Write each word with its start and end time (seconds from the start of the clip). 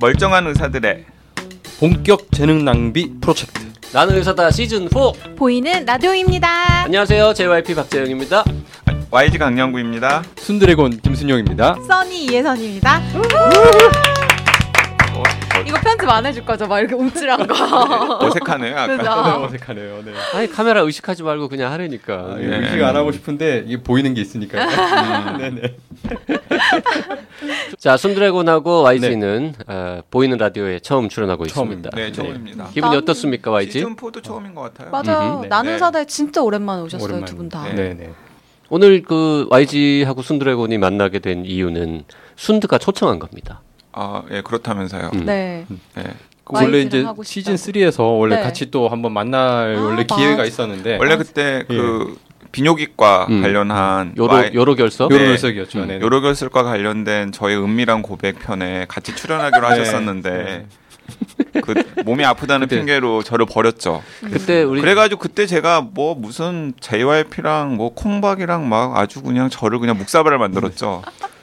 멀쩡한 0.00 0.46
의사들의 0.46 1.04
본격 1.80 2.30
재능 2.32 2.64
낭비 2.64 3.12
프로젝트. 3.20 3.60
나는 3.92 4.16
의사다 4.16 4.50
시즌 4.50 4.88
4 4.88 5.34
보이는 5.36 5.84
라디오입니다. 5.84 6.84
안녕하세요 6.84 7.32
JYP 7.32 7.74
박재영입니다 7.74 8.44
YG 9.10 9.38
강영구입니다. 9.38 10.22
순드래곤 10.36 10.98
김순영입니다. 11.00 11.76
써니 11.88 12.24
이혜선입니다. 12.26 13.00
이거 15.66 15.78
편집 15.80 16.08
안 16.08 16.26
해줄 16.26 16.44
거죠? 16.44 16.66
막 16.66 16.78
이렇게 16.80 16.94
움찔한 16.94 17.46
거. 17.46 18.18
어색하네요. 18.26 18.76
아까. 18.76 18.96
그죠? 18.96 19.10
어색하네요. 19.44 20.02
네. 20.04 20.12
아니 20.34 20.50
카메라 20.50 20.80
의식하지 20.82 21.22
말고 21.22 21.48
그냥 21.48 21.72
하려니까 21.72 22.14
아, 22.14 22.36
예. 22.40 22.44
예. 22.44 22.56
의식 22.58 22.82
안 22.82 22.94
하고 22.96 23.10
싶은데 23.12 23.64
이게 23.66 23.82
보이는 23.82 24.12
게 24.14 24.20
있으니까요. 24.20 24.68
네네. 25.38 25.76
자 27.78 27.96
순드래곤하고 27.96 28.82
YG는 28.82 29.54
어, 29.66 30.00
보이는 30.10 30.36
라디오에 30.36 30.80
처음 30.80 31.08
출연하고 31.08 31.46
처음입니다. 31.46 31.90
있습니다 31.90 31.96
네, 31.96 32.12
처음입니다. 32.12 32.68
기분이 32.68 32.90
난- 32.92 32.98
어떻습니까 33.02 33.50
YG? 33.50 33.72
시즌 33.72 33.96
4도 33.96 34.22
처음인 34.22 34.54
것 34.54 34.62
같아요. 34.62 34.90
맞아요. 34.90 35.32
음흠. 35.34 35.42
네. 35.42 35.48
나는 35.48 35.72
네. 35.72 35.78
사다에 35.78 36.04
진짜 36.06 36.42
오랜만에 36.42 36.82
오셨어요. 36.82 37.24
두 37.24 37.36
분 37.36 37.48
다. 37.48 37.64
네. 37.64 37.74
네네. 37.74 38.10
오늘 38.70 39.02
그 39.02 39.46
YG하고 39.50 40.22
순드래곤이 40.22 40.76
만나게 40.78 41.20
된 41.20 41.44
이유는 41.46 42.04
순드가 42.36 42.76
초청한 42.78 43.18
겁니다 43.18 43.62
아, 43.92 44.22
예, 44.30 44.42
그렇다면서요. 44.42 45.10
음. 45.14 45.24
네. 45.24 45.64
네. 45.94 46.02
그 46.44 46.54
원래 46.54 46.80
이제 46.80 47.02
하고 47.02 47.22
시즌 47.22 47.56
싶다고. 47.56 47.78
3에서 47.78 48.18
원래 48.18 48.36
네. 48.36 48.42
같이 48.42 48.70
또 48.70 48.88
한번 48.88 49.12
만날 49.12 49.74
아, 49.76 49.80
원래 49.82 50.04
맞아. 50.08 50.16
기회가 50.16 50.44
있었는데 50.44 50.96
원래 50.98 51.16
그때 51.16 51.64
그 51.68 52.16
비뇨기과 52.52 53.26
음. 53.30 53.42
관련한 53.42 54.14
요로 54.16 54.54
요로 54.54 54.74
결석 54.74 55.10
네. 55.10 55.16
요런 55.16 55.30
녀석이었죠. 55.32 55.78
음, 55.80 55.86
네. 55.88 56.00
요로 56.00 56.20
결석과 56.20 56.62
관련된 56.62 57.32
저의 57.32 57.56
은밀한 57.56 58.02
고백 58.02 58.38
편에 58.38 58.86
같이 58.88 59.14
출연하기로 59.14 59.60
네. 59.68 59.78
하셨었는데 59.78 60.66
그 61.62 61.74
몸이 62.04 62.24
아프다는 62.24 62.66
그때- 62.66 62.76
핑계로 62.78 63.22
저를 63.22 63.46
버렸죠. 63.46 64.02
그때 64.20 64.62
우리 64.62 64.80
그래가지고 64.80 65.18
그때 65.20 65.46
제가 65.46 65.80
뭐 65.80 66.14
무슨 66.14 66.72
JYP랑 66.80 67.76
뭐 67.76 67.94
콩박이랑 67.94 68.68
막 68.68 68.96
아주 68.96 69.22
그냥 69.22 69.48
저를 69.50 69.78
그냥 69.78 69.96
묵사발을 69.98 70.38
만들었죠. 70.38 71.02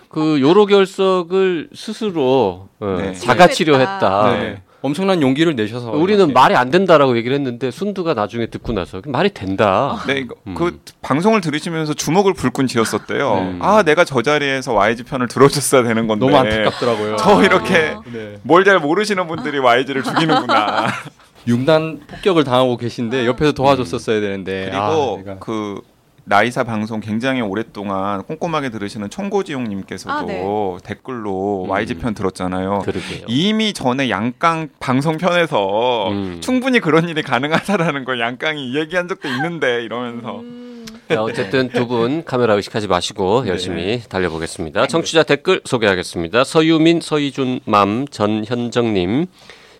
그 0.10 0.40
요로 0.40 0.66
결석을 0.68 1.70
스스로 1.76 2.70
어, 2.80 2.98
네. 3.02 3.14
자가 3.14 3.48
치료했다. 3.48 4.32
네. 4.38 4.62
엄청난 4.86 5.22
용기를 5.22 5.56
내셔서 5.56 5.90
우리는 5.92 6.20
이렇게 6.20 6.34
말이 6.34 6.56
안 6.56 6.70
된다라고 6.70 7.18
얘기를 7.18 7.36
했는데 7.36 7.72
순두가 7.72 8.14
나중에 8.14 8.46
듣고 8.48 8.72
나서 8.72 9.02
말이 9.08 9.30
된다. 9.30 10.00
네, 10.06 10.20
이거 10.20 10.36
음. 10.46 10.54
그 10.54 10.80
방송을 11.02 11.42
들으시면서 11.42 11.96
주먹을 11.96 12.34
불끈 12.36 12.68
쥐었었대요. 12.68 13.36
네. 13.36 13.56
아, 13.62 13.82
내가 13.84 14.06
저 14.06 14.22
자리에서 14.22 14.74
YG 14.74 15.04
편을 15.04 15.28
들어줬어야 15.28 15.82
되는 15.84 16.06
건데. 16.08 16.24
너무 16.26 16.38
안타깝더라고요. 16.38 17.18
저 17.18 17.44
이렇게 17.44 17.96
네. 18.14 18.38
뭘잘 18.44 18.80
모르시는 18.80 19.28
분들이 19.28 19.58
YG를 19.58 20.04
죽이는구나. 20.04 20.86
융단 21.48 22.02
폭격을 22.08 22.44
당하고 22.44 22.78
계신데 22.78 23.26
옆에서 23.26 23.52
도와줬었어야 23.54 24.20
되는데 24.20 24.70
그리고 24.72 25.18
아, 25.20 25.24
내가- 25.24 25.40
그 25.40 25.82
나이사 26.28 26.64
방송 26.64 27.00
굉장히 27.02 27.42
오랫동안 27.42 28.24
꼼꼼하게 28.24 28.70
들으시는 28.70 29.10
청고지용님께서도 29.12 30.12
아, 30.14 30.24
네. 30.26 30.44
댓글로 30.84 31.66
음. 31.66 31.70
YG 31.70 31.96
편 31.96 32.14
들었잖아요. 32.16 32.80
그러게요. 32.84 33.26
이미 33.28 33.74
전에 33.74 34.10
양깡 34.10 34.70
방송 34.80 35.18
편에서 35.18 36.10
음. 36.10 36.42
충분히 36.42 36.80
그런 36.80 37.08
일이 37.10 37.22
가능하다라는 37.22 38.06
걸 38.06 38.20
양깡이 38.20 38.76
얘기한 38.76 39.08
적도 39.08 39.28
있는데 39.28 39.84
이러면서 39.84 40.40
음, 40.40 40.86
자, 41.10 41.22
어쨌든 41.22 41.70
두 41.70 41.86
분 41.86 42.24
카메라 42.26 42.56
의식하지 42.56 42.88
마시고 42.88 43.48
열심히 43.48 44.02
달려보겠습니다. 44.10 44.88
청취자 44.88 45.22
댓글 45.24 45.62
소개하겠습니다. 45.64 46.44
서유민, 46.44 47.02
서희준, 47.02 47.60
맘, 47.66 48.08
전현정님. 48.08 49.28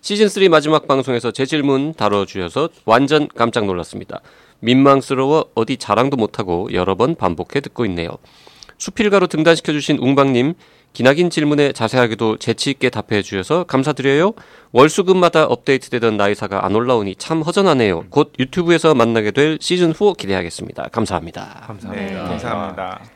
시즌3 0.00 0.48
마지막 0.48 0.86
방송에서 0.86 1.32
제 1.32 1.44
질문 1.44 1.92
다뤄주셔서 1.94 2.68
완전 2.84 3.26
깜짝 3.34 3.64
놀랐습니다. 3.66 4.20
민망스러워 4.60 5.50
어디 5.54 5.76
자랑도 5.76 6.16
못하고 6.16 6.72
여러 6.72 6.94
번 6.94 7.14
반복해 7.14 7.60
듣고 7.60 7.84
있네요. 7.86 8.10
수필가로 8.78 9.26
등단시켜주신 9.26 9.98
웅방님, 9.98 10.54
기나긴 10.92 11.28
질문에 11.28 11.72
자세하게도 11.72 12.38
재치있게 12.38 12.88
답해 12.88 13.20
주셔서 13.20 13.64
감사드려요. 13.64 14.32
월수금마다 14.72 15.44
업데이트되던 15.44 16.16
나이사가 16.16 16.64
안 16.64 16.74
올라오니 16.74 17.16
참 17.16 17.42
허전하네요. 17.42 18.04
곧 18.08 18.32
유튜브에서 18.38 18.94
만나게 18.94 19.30
될 19.30 19.58
시즌4 19.58 20.16
기대하겠습니다. 20.16 20.88
감사합니다. 20.92 21.64
감사합니다. 21.66 22.12
네, 22.12 22.14
감사합니다. 22.14 23.15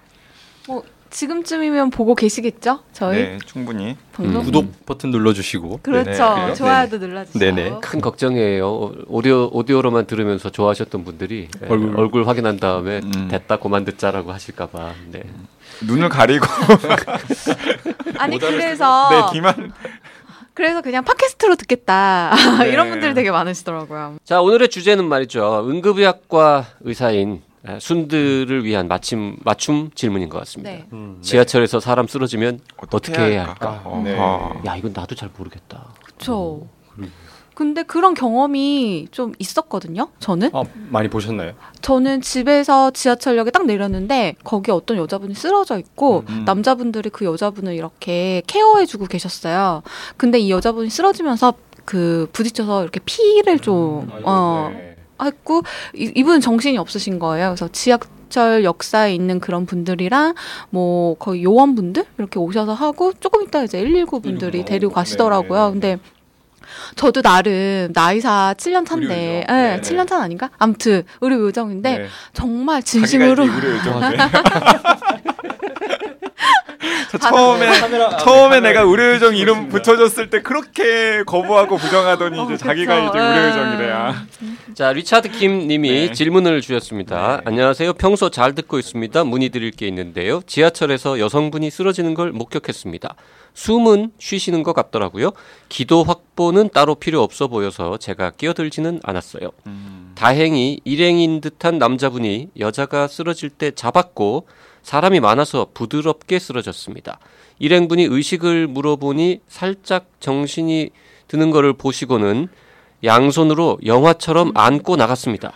뭐 1.10 1.16
지금쯤이면 1.16 1.90
보고 1.90 2.14
계시겠죠? 2.14 2.80
저희 2.92 3.16
네, 3.18 3.38
충분히. 3.44 3.96
방송. 4.12 4.40
음, 4.40 4.44
구독 4.44 4.86
버튼 4.86 5.10
눌러주시고 5.10 5.80
그렇죠. 5.82 6.34
네. 6.46 6.54
좋아요도 6.54 6.98
눌러주세요. 6.98 7.54
네네. 7.54 7.78
큰 7.80 8.00
걱정이에요. 8.00 8.92
오디오, 9.08 9.50
오디오로만 9.52 10.06
들으면서 10.06 10.50
좋아하셨던 10.50 11.04
분들이 11.04 11.48
얼굴, 11.62 11.88
얼굴. 11.88 12.00
얼굴 12.00 12.28
확인한 12.28 12.58
다음에 12.58 13.00
음. 13.02 13.28
됐다 13.28 13.56
그만 13.56 13.84
듣자라고 13.84 14.32
하실까봐. 14.32 14.92
네. 15.10 15.22
눈을 15.86 16.08
가리고 16.08 16.46
아니 18.18 18.38
그래서 18.38 19.08
네, 19.10 19.32
기만 19.32 19.72
그래서 20.52 20.82
그냥 20.82 21.04
팟캐스트로 21.04 21.56
듣겠다 21.56 22.32
네. 22.60 22.68
이런 22.70 22.90
분들이 22.90 23.14
되게 23.14 23.30
많으시더라고요. 23.30 24.16
자, 24.24 24.40
오늘의 24.42 24.68
주제는 24.68 25.06
말이죠. 25.06 25.66
응급의학과 25.68 26.66
의사인 26.82 27.40
아, 27.46 27.49
순들을 27.78 28.64
위한 28.64 28.88
맞춤, 28.88 29.36
맞춤 29.44 29.90
질문인 29.94 30.28
것 30.28 30.38
같습니다. 30.38 30.70
네. 30.70 30.86
음, 30.92 31.18
지하철에서 31.20 31.80
사람 31.80 32.06
쓰러지면 32.06 32.60
어떻게 32.76 33.20
해야 33.20 33.48
할까? 33.48 33.82
어, 33.84 34.00
네. 34.02 34.16
어. 34.18 34.60
야, 34.66 34.76
이건 34.76 34.92
나도 34.94 35.14
잘 35.14 35.30
모르겠다. 35.36 35.88
그렇죠. 36.04 36.66
근데 37.54 37.82
그런 37.82 38.14
경험이 38.14 39.08
좀 39.10 39.34
있었거든요. 39.38 40.08
저는 40.18 40.48
아, 40.54 40.62
많이 40.88 41.08
보셨나요? 41.10 41.52
저는 41.82 42.22
집에서 42.22 42.90
지하철역에 42.90 43.50
딱 43.50 43.66
내렸는데 43.66 44.36
거기 44.44 44.70
어떤 44.70 44.96
여자분이 44.96 45.34
쓰러져 45.34 45.78
있고 45.78 46.24
음. 46.30 46.44
남자분들이 46.46 47.10
그 47.10 47.26
여자분을 47.26 47.74
이렇게 47.74 48.40
케어해주고 48.46 49.04
계셨어요. 49.08 49.82
근데 50.16 50.38
이 50.38 50.50
여자분이 50.50 50.88
쓰러지면서 50.88 51.52
그 51.84 52.30
부딪혀서 52.32 52.82
이렇게 52.82 53.00
피를 53.04 53.58
좀 53.58 54.08
음, 54.10 54.22
어, 54.24 54.70
네. 54.72 54.89
했고 55.24 55.62
이, 55.94 56.12
이분은 56.14 56.40
정신이 56.40 56.78
없으신 56.78 57.18
거예요. 57.18 57.48
그래서 57.48 57.68
지하철 57.72 58.64
역사에 58.64 59.14
있는 59.14 59.40
그런 59.40 59.66
분들이랑 59.66 60.34
뭐 60.70 61.14
거의 61.14 61.44
요원분들 61.44 62.04
이렇게 62.18 62.38
오셔서 62.38 62.74
하고 62.74 63.12
조금 63.20 63.42
있다 63.42 63.64
이제 63.64 63.82
119 63.82 64.20
분들이 64.20 64.58
119. 64.58 64.64
데리고 64.68 64.92
가시더라고요. 64.92 65.66
네. 65.66 65.72
근데 65.72 65.98
저도 66.94 67.22
나름 67.22 67.90
나이사 67.92 68.54
7년 68.56 68.86
차인데. 68.86 69.46
예, 69.48 69.52
네. 69.52 69.80
7년 69.80 70.08
차 70.08 70.22
아닌가? 70.22 70.50
아무튼 70.58 71.02
의료 71.20 71.40
요정인데 71.46 71.98
네. 71.98 72.06
정말 72.32 72.82
진심으로 72.82 73.44
이제 76.40 76.86
의료 76.86 77.00
요정인데. 77.00 77.10
저 77.10 77.18
받아- 77.18 77.30
처음에 77.30 77.80
카메라- 77.80 78.16
처음에 78.16 78.42
카메라 78.56 78.60
내가 78.68 78.80
의료 78.82 79.14
요정 79.14 79.36
이름. 79.36 79.68
붙여줬을 79.68 80.30
때 80.30 80.42
그렇게 80.42 81.22
거부하고 81.24 81.76
부정하더니 81.76 82.38
어, 82.38 82.44
이제 82.44 82.52
그쵸. 82.54 82.64
자기가 82.66 82.98
이제 83.08 83.18
의료 83.18 83.42
예. 83.42 83.48
요정이래야. 83.48 84.26
자, 84.74 84.92
리차드 84.92 85.30
킴 85.32 85.66
님이 85.68 85.90
네. 85.90 86.12
질문을 86.12 86.60
주셨습니다. 86.60 87.42
안녕하세요. 87.44 87.94
평소 87.94 88.30
잘 88.30 88.54
듣고 88.54 88.78
있습니다. 88.78 89.24
문의드릴 89.24 89.72
게 89.72 89.86
있는데요. 89.88 90.40
지하철에서 90.46 91.18
여성분이 91.18 91.70
쓰러지는 91.70 92.14
걸 92.14 92.32
목격했습니다. 92.32 93.14
숨은 93.52 94.12
쉬시는 94.18 94.62
것 94.62 94.72
같더라고요. 94.74 95.32
기도 95.68 96.04
확보는 96.04 96.70
따로 96.72 96.94
필요 96.94 97.20
없어 97.22 97.48
보여서 97.48 97.96
제가 97.98 98.30
끼어들지는 98.30 99.00
않았어요. 99.02 99.50
다행히 100.14 100.80
일행인 100.84 101.40
듯한 101.40 101.78
남자분이 101.78 102.50
여자가 102.58 103.08
쓰러질 103.08 103.50
때 103.50 103.72
잡았고 103.72 104.46
사람이 104.82 105.20
많아서 105.20 105.68
부드럽게 105.74 106.38
쓰러졌습니다. 106.38 107.18
일행분이 107.58 108.04
의식을 108.04 108.66
물어보니 108.68 109.40
살짝 109.48 110.06
정신이 110.20 110.90
드는 111.28 111.50
것을 111.50 111.74
보시고는 111.74 112.48
양손으로 113.04 113.78
영화처럼 113.84 114.52
안고 114.54 114.96
나갔습니다. 114.96 115.52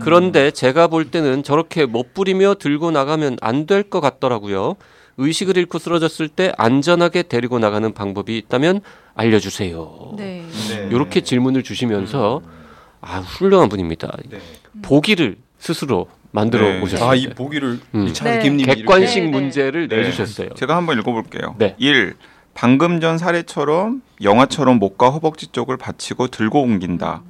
그런데 0.00 0.50
제가 0.50 0.86
볼 0.88 1.10
때는 1.10 1.42
저렇게 1.42 1.84
못 1.86 2.14
부리며 2.14 2.54
들고 2.54 2.90
나가면 2.90 3.36
안 3.40 3.66
될 3.66 3.82
것 3.90 4.00
같더라고요. 4.00 4.74
의식을 5.18 5.56
잃고 5.56 5.78
쓰러졌을 5.78 6.28
때 6.28 6.52
안전하게 6.58 7.22
데리고 7.24 7.58
나가는 7.58 7.92
방법이 7.92 8.36
있다면 8.38 8.80
알려주세요. 9.14 10.14
네. 10.16 10.44
네. 10.68 10.88
이렇게 10.90 11.20
질문을 11.20 11.62
주시면서 11.62 12.42
아 13.00 13.20
훌륭한 13.20 13.68
분입니다. 13.68 14.10
네. 14.28 14.40
보기를 14.82 15.36
스스로 15.58 16.08
만들어 16.36 16.68
네. 16.68 16.80
오셨습니다. 16.82 17.10
아, 17.10 17.14
이 17.14 17.28
보기를 17.30 17.80
음. 17.94 18.12
네. 18.12 18.38
김님이 18.40 18.64
객관식 18.64 19.24
네, 19.24 19.30
네. 19.30 19.32
문제를 19.32 19.88
네. 19.88 19.96
내주셨어요. 19.96 20.50
제가 20.50 20.76
한번 20.76 20.98
읽어볼게요. 20.98 21.54
네. 21.58 21.74
1. 21.78 22.14
방금 22.52 23.00
전 23.00 23.16
사례처럼 23.16 24.02
영화처럼 24.22 24.78
목과 24.78 25.08
허벅지 25.08 25.46
쪽을 25.46 25.78
받치고 25.78 26.28
들고 26.28 26.60
옮긴다. 26.60 27.22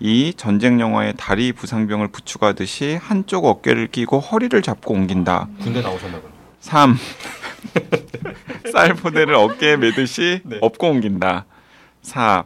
2. 0.00 0.34
전쟁 0.36 0.80
영화의 0.80 1.14
다리 1.18 1.52
부상병을 1.52 2.08
부축하듯이 2.08 2.98
한쪽 3.00 3.44
어깨를 3.44 3.88
끼고 3.88 4.20
허리를 4.20 4.60
잡고 4.62 4.94
옮긴다. 4.94 5.48
이렇게 5.50 5.64
군대 5.64 5.82
나오셨나 5.82 6.18
보네. 6.18 6.32
3. 6.60 6.96
쌀 8.72 8.94
포대를 8.94 9.34
어깨에 9.34 9.76
매듯이 9.76 10.40
네. 10.44 10.58
업고 10.62 10.88
옮긴다. 10.88 11.44
4. 12.02 12.44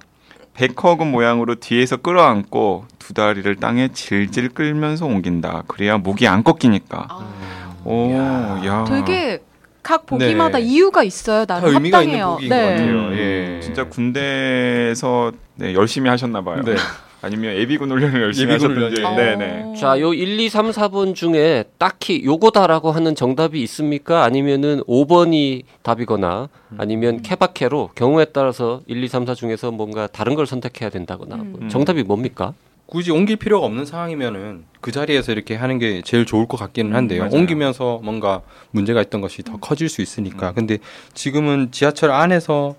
백허금 0.61 1.11
모양으로 1.11 1.55
뒤에서 1.55 1.97
끌어안고 1.97 2.85
두 2.99 3.15
다리를 3.15 3.57
땅에 3.57 3.89
질질 3.89 4.51
끌면서 4.51 5.07
옮긴다. 5.07 5.65
그래야 5.67 5.97
목이 5.97 6.29
안 6.29 6.45
꺾이니까. 6.45 7.07
아, 7.09 7.77
오, 7.85 8.11
이야. 8.11 8.61
야. 8.67 8.85
되게 8.87 9.43
각 9.83 10.05
보기마다 10.05 10.59
네. 10.59 10.65
이유가 10.65 11.03
있어요. 11.03 11.47
다 11.47 11.55
나름 11.61 11.77
의미가 11.77 12.03
있는 12.03 12.21
합당해요. 12.21 12.39
네. 12.43 12.49
것 12.49 12.71
같아요. 12.71 12.93
음, 12.93 13.17
예. 13.17 13.61
진짜 13.63 13.85
군대에서 13.85 15.33
네, 15.55 15.73
열심히 15.73 16.11
하셨나 16.11 16.43
봐요. 16.43 16.61
네. 16.63 16.75
아니면 17.23 17.57
예비군 17.57 17.91
훈련을 17.91 18.23
열심히 18.23 18.55
예비군 18.55 18.71
하셨든지. 18.71 19.03
훈련. 19.03 19.17
네, 19.17 19.37
네. 19.37 19.63
어. 19.65 19.75
자, 19.75 20.01
요 20.01 20.15
1, 20.15 20.41
2, 20.41 20.49
3, 20.49 20.71
4번 20.71 21.15
중에 21.15 21.65
딱히 21.79 22.25
요거다라고 22.25 22.93
하는 22.93 23.15
정답이 23.15 23.63
있습니까? 23.63 24.25
아니면은 24.25 24.81
5번이 24.85 25.63
답이거나 25.83 26.49
아니면 26.79 27.23
케바케로 27.23 27.91
경우에 27.95 28.27
따라서 28.27 28.81
1, 28.87 29.03
2, 29.05 29.09
3, 29.09 29.27
4 29.27 29.35
중에서 29.35 29.71
뭔가 29.71 30.07
다른 30.07 30.35
걸 30.35 30.47
선택해야 30.47 30.89
된다거나 30.91 31.37
뭐 31.37 31.61
음. 31.63 31.69
정답이 31.69 32.03
뭡니까? 32.03 32.55
굳이 32.87 33.13
옮길 33.13 33.37
필요가 33.37 33.67
없는 33.67 33.85
상황이면은 33.85 34.65
그 34.81 34.91
자리에서 34.91 35.31
이렇게 35.31 35.55
하는 35.55 35.79
게 35.79 36.03
제일 36.03 36.27
좋을 36.27 36.49
것 36.49 36.57
같기는 36.57 36.93
한데요. 36.95 37.23
맞아요. 37.23 37.37
옮기면서 37.37 38.01
뭔가 38.03 38.43
문제가 38.73 39.01
있던 39.03 39.21
것이 39.21 39.45
더 39.45 39.59
커질 39.59 39.89
수 39.89 40.03
있으니까. 40.03 40.53
근데 40.53 40.79
지금은 41.15 41.71
지하철 41.71 42.11
안에서 42.11 42.75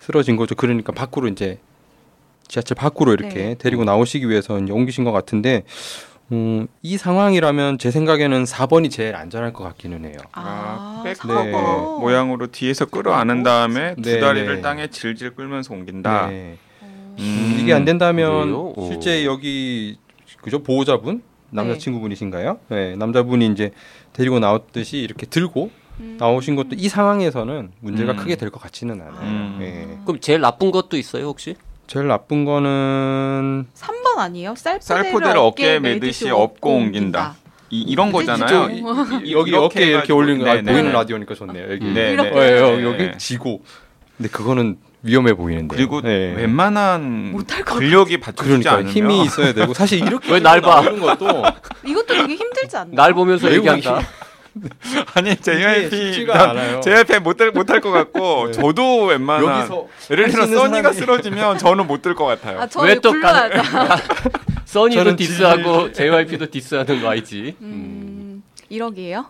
쓰러진 0.00 0.34
거죠. 0.36 0.56
그러니까 0.56 0.92
밖으로 0.92 1.28
이제 1.28 1.58
지하철 2.48 2.74
밖으로 2.76 3.12
이렇게 3.12 3.34
네. 3.34 3.54
데리고 3.58 3.84
나오시기 3.84 4.28
위해서 4.28 4.58
이제 4.58 4.72
옮기신 4.72 5.04
것 5.04 5.12
같은데 5.12 5.64
음, 6.32 6.66
이 6.82 6.96
상황이라면 6.96 7.78
제 7.78 7.90
생각에는 7.90 8.44
4번이 8.44 8.90
제일 8.90 9.14
안전할 9.14 9.52
것 9.52 9.62
같기는 9.64 10.04
해요. 10.04 10.16
아, 10.32 11.02
백 11.04 11.16
사과. 11.16 11.44
네. 11.44 11.52
모양으로 11.52 12.48
뒤에서 12.48 12.86
끌어안은 12.86 13.42
다음에 13.44 13.94
두 13.94 14.02
네, 14.02 14.18
다리를 14.20 14.56
네. 14.56 14.60
땅에 14.60 14.88
질질 14.88 15.34
끌면서 15.36 15.72
옮긴다. 15.74 16.26
네. 16.28 16.56
음. 17.18 17.58
이게 17.60 17.72
안 17.72 17.84
된다면 17.84 18.42
그래요? 18.74 18.74
실제 18.90 19.24
여기 19.24 19.98
그죠 20.42 20.62
보호자분 20.62 21.22
남자친구분이신가요? 21.50 22.58
네, 22.68 22.96
남자분이 22.96 23.46
이제 23.46 23.70
데리고 24.12 24.38
나왔듯이 24.40 24.98
이렇게 24.98 25.26
들고 25.26 25.70
음. 26.00 26.16
나오신 26.18 26.56
것도 26.56 26.70
이 26.76 26.88
상황에서는 26.88 27.70
문제가 27.80 28.12
음. 28.12 28.16
크게 28.16 28.36
될 28.36 28.50
것 28.50 28.60
같지는 28.60 29.00
않아요. 29.00 29.20
음. 29.22 29.58
예. 29.62 29.98
그럼 30.04 30.20
제일 30.20 30.40
나쁜 30.40 30.70
것도 30.72 30.96
있어요, 30.96 31.26
혹시? 31.26 31.54
제일 31.86 32.08
나쁜 32.08 32.44
거는 32.44 33.66
3번 33.74 34.18
아니에요? 34.18 34.54
쌀포대를, 34.56 35.04
쌀포대를 35.04 35.36
어깨에 35.38 35.78
매듯이 35.78 36.28
업고 36.30 36.74
옮긴다. 36.74 37.36
이, 37.70 37.82
이런 37.82 38.10
거잖아요. 38.12 38.70
이- 38.70 38.78
이- 39.28 39.32
여기 39.32 39.50
이렇게 39.50 39.56
어깨에 39.56 39.86
이렇게. 39.86 40.12
올리는 40.12 40.44
거 40.44 40.50
아, 40.50 40.54
네, 40.54 40.62
네, 40.62 40.72
보이는 40.72 40.90
네. 40.90 40.92
라디오니까 40.92 41.34
좋네요. 41.34 41.72
여기 41.72 41.84
네, 41.92 42.12
이렇게. 42.12 42.30
네. 42.30 42.60
어, 42.60 42.72
여- 42.72 42.76
네. 42.76 42.84
여기 43.06 43.18
지고. 43.18 43.62
근데 44.16 44.28
그거는 44.30 44.78
위험해 45.02 45.34
보이는데. 45.34 45.76
그리고 45.76 46.00
웬만한 46.02 47.32
못할 47.32 47.62
것 47.64 47.78
근력이 47.78 48.18
받쳐주지 48.18 48.46
그러니까 48.48 48.72
않으면 48.74 48.92
힘이 48.92 49.22
있어야 49.24 49.52
되고 49.52 49.72
사실 49.74 50.00
이렇게 50.04 50.32
왜 50.32 50.40
날 50.40 50.60
봐? 50.60 50.80
이런 50.82 50.98
것도 51.00 51.26
이것도 51.86 52.06
되게 52.06 52.34
힘들지 52.34 52.76
않나요? 52.76 52.94
날 52.94 53.14
보면서 53.14 53.52
얘기한다. 53.52 54.00
아니 55.14 55.32
이게 55.32 55.40
JYP. 55.40 56.26
JYP 56.82 57.18
못할 57.20 57.50
못할 57.50 57.80
것 57.80 57.90
같고 57.90 58.46
네. 58.50 58.52
저도 58.52 59.04
웬만한 59.06 59.60
여기서 59.60 59.86
예를 60.10 60.28
들어 60.30 60.46
써니가 60.46 60.90
사람이- 60.90 60.94
쓰러지면 60.94 61.58
저는 61.58 61.86
못 61.86 62.02
들 62.02 62.14
것 62.14 62.24
같아요. 62.24 62.60
아, 62.60 62.66
저왜왜또 62.66 63.10
불러야죠. 63.12 63.62
써니도 64.64 65.16
디스하고 65.16 65.92
JYP도 65.92 66.50
디스하는 66.50 67.00
거 67.02 67.08
알지? 67.08 67.56
음, 67.60 68.42
1억이에요? 68.70 69.26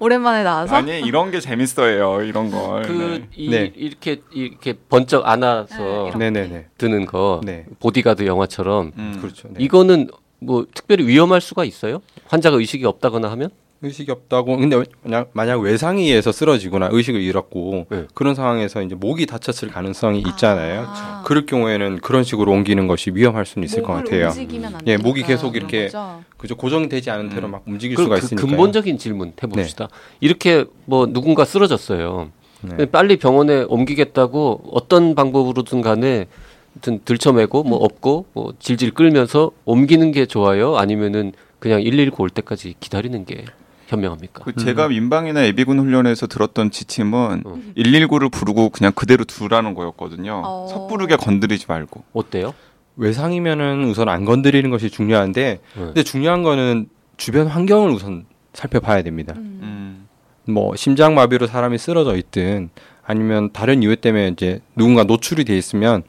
오랜만에 0.00 0.42
나와서? 0.42 0.76
아니 0.76 1.00
이런 1.00 1.30
게 1.30 1.40
재밌어요. 1.40 2.22
이런 2.22 2.50
걸. 2.50 2.82
그 2.82 2.92
네. 2.92 3.28
이, 3.36 3.50
네. 3.50 3.72
이렇게 3.76 4.20
이렇게 4.32 4.74
번쩍 4.88 5.26
안아서 5.28 6.10
네, 6.16 6.30
네네네. 6.30 6.66
드는 6.78 7.06
거 7.06 7.40
네. 7.44 7.64
보디가드 7.80 8.26
영화처럼 8.26 8.92
음. 8.96 9.18
그렇죠. 9.20 9.48
네. 9.50 9.62
이거는 9.62 10.08
뭐 10.38 10.66
특별히 10.74 11.06
위험할 11.06 11.40
수가 11.40 11.64
있어요? 11.64 12.00
환자가 12.28 12.56
의식이 12.56 12.84
없다거나 12.84 13.30
하면? 13.32 13.50
의식이 13.82 14.10
없다고 14.10 14.56
근데 14.56 14.82
만약, 15.02 15.30
만약 15.32 15.60
외상에 15.60 15.94
의해서 15.94 16.32
쓰러지거나 16.32 16.88
의식을 16.90 17.20
잃었고 17.20 17.86
네. 17.90 18.04
그런 18.14 18.34
상황에서 18.34 18.82
이제 18.82 18.94
목이 18.94 19.26
다쳤을 19.26 19.68
가능성이 19.68 20.20
있잖아요. 20.20 20.86
아. 20.88 21.22
그럴 21.24 21.46
경우에는 21.46 21.98
그런 21.98 22.24
식으로 22.24 22.52
옮기는 22.52 22.86
것이 22.86 23.10
위험할 23.10 23.44
수는 23.44 23.66
있을 23.66 23.82
것 23.82 23.92
같아요. 23.92 24.28
움직이면 24.28 24.74
안 24.76 24.80
예, 24.86 24.96
목이 24.96 25.22
계속 25.22 25.56
이렇게 25.56 25.84
거죠? 25.84 26.22
그죠 26.36 26.56
고정되지 26.56 27.10
않은 27.10 27.28
대로 27.30 27.48
막 27.48 27.62
움직일 27.66 27.96
그, 27.96 28.04
수가 28.04 28.16
그 28.16 28.24
있으니까. 28.24 28.46
근본적인 28.46 28.98
질문 28.98 29.32
해봅시다. 29.42 29.88
이렇게 30.20 30.64
뭐 30.86 31.06
누군가 31.06 31.44
쓰러졌어요. 31.44 32.30
네. 32.62 32.86
빨리 32.86 33.16
병원에 33.16 33.64
옮기겠다고 33.68 34.70
어떤 34.72 35.14
방법으로든 35.14 35.82
간에 35.82 36.26
하여튼 36.74 37.00
들쳐매고 37.04 37.64
뭐 37.64 37.78
업고 37.78 38.26
뭐 38.32 38.54
질질 38.58 38.92
끌면서 38.92 39.50
옮기는 39.64 40.12
게 40.12 40.26
좋아요? 40.26 40.76
아니면은 40.76 41.32
그냥 41.58 41.82
119 41.82 42.22
올 42.22 42.30
때까지 42.30 42.74
기다리는 42.80 43.24
게 43.24 43.44
현명합니까? 43.86 44.44
그 44.44 44.54
제가 44.54 44.88
민방이나 44.88 45.44
예비군 45.46 45.78
훈련에서 45.78 46.26
들었던 46.26 46.70
지침은 46.70 47.42
어. 47.44 47.58
119를 47.76 48.30
부르고 48.30 48.70
그냥 48.70 48.92
그대로 48.94 49.24
두라는 49.24 49.74
거였거든요. 49.74 50.42
어. 50.44 50.66
섣부르게 50.70 51.16
건드리지 51.16 51.66
말고. 51.68 52.04
어때요? 52.12 52.54
외상이면은 52.96 53.84
우선 53.88 54.08
안 54.08 54.24
건드리는 54.24 54.68
것이 54.70 54.90
중요한데 54.90 55.60
네. 55.60 55.60
근데 55.74 56.02
중요한 56.02 56.42
거는 56.42 56.88
주변 57.16 57.46
환경을 57.46 57.90
우선 57.90 58.26
살펴봐야 58.52 59.02
됩니다. 59.02 59.34
음. 59.36 59.60
음. 59.62 60.52
뭐 60.52 60.74
심장 60.76 61.14
마비로 61.14 61.46
사람이 61.46 61.78
쓰러져 61.78 62.16
있든 62.16 62.70
아니면 63.04 63.50
다른 63.52 63.82
이유 63.82 63.96
때문에 63.96 64.28
이제 64.28 64.60
누군가 64.74 65.04
노출이 65.04 65.44
돼 65.44 65.56
있으면 65.56 66.02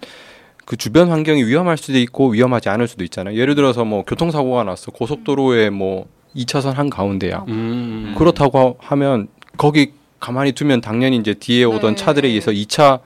그 0.65 0.75
주변 0.75 1.09
환경이 1.09 1.43
위험할 1.43 1.77
수도 1.77 1.97
있고 1.97 2.29
위험하지 2.29 2.69
않을 2.69 2.87
수도 2.87 3.03
있잖아요. 3.03 3.37
예를 3.37 3.55
들어서 3.55 3.85
뭐 3.85 4.03
교통사고가 4.03 4.63
났어. 4.63 4.91
고속도로에 4.91 5.69
뭐 5.69 6.07
2차선 6.37 6.73
한 6.73 6.89
가운데야. 6.89 7.45
음. 7.47 8.15
그렇다고 8.17 8.77
하면 8.79 9.27
거기 9.57 9.91
가만히 10.19 10.51
두면 10.51 10.81
당연히 10.81 11.17
이제 11.17 11.33
뒤에 11.33 11.63
오던 11.63 11.95
네. 11.95 12.03
차들에 12.03 12.27
의해서 12.27 12.51
2차 12.51 12.99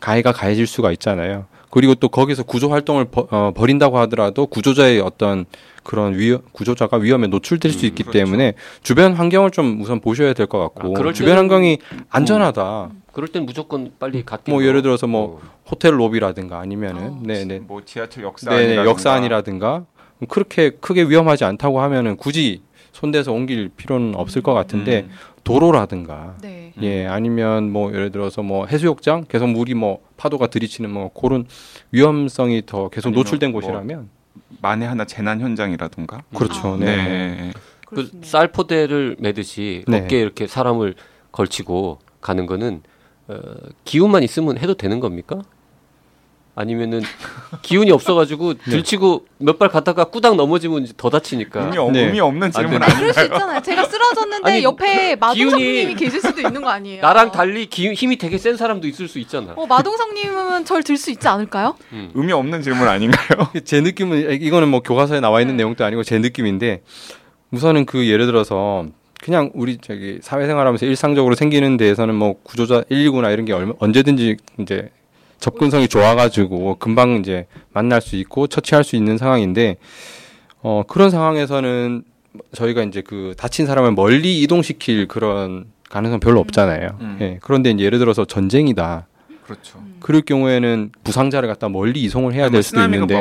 가해가 0.00 0.32
가해질 0.32 0.66
수가 0.66 0.92
있잖아요. 0.92 1.46
그리고 1.70 1.94
또 1.94 2.08
거기서 2.08 2.42
구조 2.44 2.70
활동을 2.70 3.06
버, 3.06 3.26
어, 3.30 3.52
벌인다고 3.54 3.98
하더라도 4.00 4.46
구조자의 4.46 5.00
어떤 5.00 5.44
그런 5.82 6.18
위 6.18 6.36
구조자가 6.52 6.96
위험에 6.96 7.26
노출될 7.26 7.70
수 7.72 7.84
음, 7.84 7.86
있기 7.88 8.02
그렇죠. 8.04 8.18
때문에 8.18 8.54
주변 8.82 9.12
환경을 9.12 9.50
좀 9.50 9.80
우선 9.80 10.00
보셔야 10.00 10.32
될 10.32 10.46
것 10.46 10.58
같고 10.58 10.94
아, 10.96 11.12
주변 11.12 11.36
환경이 11.38 11.78
안전하다. 12.08 12.90
그럴 13.12 13.28
땐 13.28 13.44
무조건 13.46 13.92
빨리 13.98 14.24
갖게. 14.24 14.52
뭐 14.52 14.64
예를 14.64 14.82
들어서 14.82 15.06
뭐 15.06 15.40
어. 15.42 15.48
호텔 15.70 15.98
로비라든가 15.98 16.58
아니면은 16.60 17.02
어. 17.08 17.20
네네 17.22 17.60
뭐 17.60 17.82
지하철 17.84 18.24
역사 18.24 18.50
네네 18.50 18.62
안이라든가. 18.62 18.90
역사 18.90 19.12
안이라든가 19.12 19.84
그렇게 20.28 20.70
크게 20.70 21.04
위험하지 21.04 21.44
않다고 21.44 21.80
하면은 21.80 22.16
굳이 22.16 22.62
손대서 22.92 23.32
옮길 23.32 23.68
필요는 23.68 24.14
없을 24.14 24.42
것 24.42 24.54
같은데 24.54 25.02
음. 25.02 25.10
도로라든가 25.44 26.36
네. 26.40 26.72
예 26.82 27.06
아니면 27.06 27.70
뭐 27.70 27.92
예를 27.92 28.10
들어서 28.10 28.42
뭐 28.42 28.66
해수욕장 28.66 29.26
계속 29.28 29.48
물이 29.48 29.74
뭐 29.74 30.00
파도가 30.16 30.48
들이치는 30.48 30.90
뭐 30.90 31.10
그런 31.12 31.46
위험성이 31.92 32.62
더 32.64 32.88
계속 32.88 33.10
노출된 33.10 33.52
뭐 33.52 33.60
곳이라면 33.60 34.08
만에 34.60 34.86
하나 34.86 35.04
재난 35.04 35.40
현장이라든가. 35.40 36.22
그렇죠 36.34 36.74
아. 36.74 36.76
네. 36.78 36.96
네. 36.96 37.52
그. 37.86 38.10
쌀포대를 38.22 39.16
매듯이 39.20 39.84
네. 39.86 40.00
어깨에 40.00 40.20
이렇게 40.20 40.46
사람을 40.46 40.94
걸치고 41.32 41.98
가는 42.20 42.46
거는 42.46 42.82
어, 43.28 43.38
기운만 43.84 44.22
있으면 44.22 44.58
해도 44.58 44.74
되는 44.74 45.00
겁니까? 45.00 45.42
아니면은 46.58 47.02
기운이 47.62 47.90
없어가지고 47.92 48.54
네. 48.64 48.70
들치고 48.70 49.26
몇 49.38 49.58
발 49.58 49.68
가다가 49.68 50.04
꾸당 50.04 50.36
넘어지면 50.38 50.82
이제 50.84 50.94
더 50.96 51.10
다치니까. 51.10 51.64
의미, 51.64 51.76
없- 51.78 51.92
네. 51.92 52.06
의미 52.06 52.18
없는 52.20 52.50
질문 52.50 52.76
안 52.76 52.82
아닌가요? 52.82 52.98
그럴 52.98 53.14
수 53.14 53.22
있잖아요. 53.24 53.60
제가 53.62 53.84
쓰러졌는데 53.84 54.50
아니, 54.50 54.62
옆에 54.64 55.16
마동석님이 55.16 55.94
기운이- 55.94 55.98
계실 55.98 56.20
수도 56.22 56.40
있는 56.40 56.62
거 56.62 56.70
아니에요? 56.70 57.02
나랑 57.02 57.30
달리 57.30 57.66
기, 57.66 57.92
힘이 57.92 58.16
되게 58.16 58.38
센 58.38 58.56
사람도 58.56 58.88
있을 58.88 59.06
수 59.08 59.18
있잖아. 59.18 59.52
어, 59.54 59.66
마동석님은 59.66 60.64
절 60.64 60.82
들 60.82 60.96
수 60.96 61.10
있지 61.10 61.28
않을까요? 61.28 61.76
음. 61.92 62.10
의미 62.14 62.32
없는 62.32 62.62
질문 62.62 62.88
아닌가요? 62.88 63.48
제 63.64 63.80
느낌은 63.82 64.40
이거는 64.40 64.68
뭐 64.68 64.80
교과서에 64.80 65.20
나와 65.20 65.40
있는 65.42 65.56
네. 65.56 65.62
내용도 65.64 65.84
아니고 65.84 66.02
제 66.04 66.18
느낌인데 66.18 66.82
우선은 67.50 67.84
그 67.86 68.08
예를 68.08 68.24
들어서 68.26 68.86
그냥 69.20 69.50
우리 69.54 69.78
저기 69.78 70.18
사회생활하면서 70.22 70.86
일상적으로 70.86 71.34
생기는 71.34 71.76
데에서는 71.76 72.14
뭐 72.14 72.36
구조자 72.42 72.82
119나 72.90 73.32
이런 73.32 73.44
게 73.44 73.52
얼마, 73.52 73.72
언제든지 73.78 74.36
이제 74.60 74.90
접근성이 75.46 75.86
좋아가지고 75.86 76.78
금방 76.80 77.18
이제 77.20 77.46
만날 77.72 78.00
수 78.00 78.16
있고 78.16 78.48
처치할 78.48 78.82
수 78.82 78.96
있는 78.96 79.16
상황인데 79.16 79.76
어 80.60 80.82
그런 80.88 81.10
상황에서는 81.10 82.02
저희가 82.52 82.82
이제 82.82 83.00
그 83.00 83.34
다친 83.38 83.64
사람을 83.64 83.92
멀리 83.92 84.42
이동시킬 84.42 85.06
그런 85.06 85.66
가능성 85.88 86.18
별로 86.18 86.40
없잖아요. 86.40 86.88
음. 87.00 87.18
예. 87.20 87.38
그런데 87.42 87.70
이제 87.70 87.84
예를 87.84 88.00
들어서 88.00 88.24
전쟁이다. 88.24 89.06
그렇죠. 89.44 89.80
그럴 90.00 90.22
경우에는 90.22 90.90
부상자를 91.04 91.48
갖다 91.48 91.68
멀리 91.68 92.02
이송을 92.02 92.34
해야 92.34 92.50
될 92.50 92.64
수도 92.64 92.80
있는데. 92.80 93.14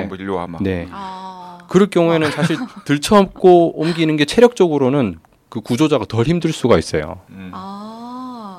네. 0.62 0.88
아. 0.90 1.60
그럴 1.70 1.92
경우에는 1.92 2.32
사실 2.32 2.58
들쳐업고 2.86 3.80
옮기는 3.80 4.18
게 4.18 4.26
체력적으로는 4.26 5.20
그 5.50 5.62
구조자가 5.62 6.06
덜 6.06 6.26
힘들 6.26 6.52
수가 6.52 6.80
있어요. 6.80 7.22
음. 7.30 7.52
아. 7.54 7.85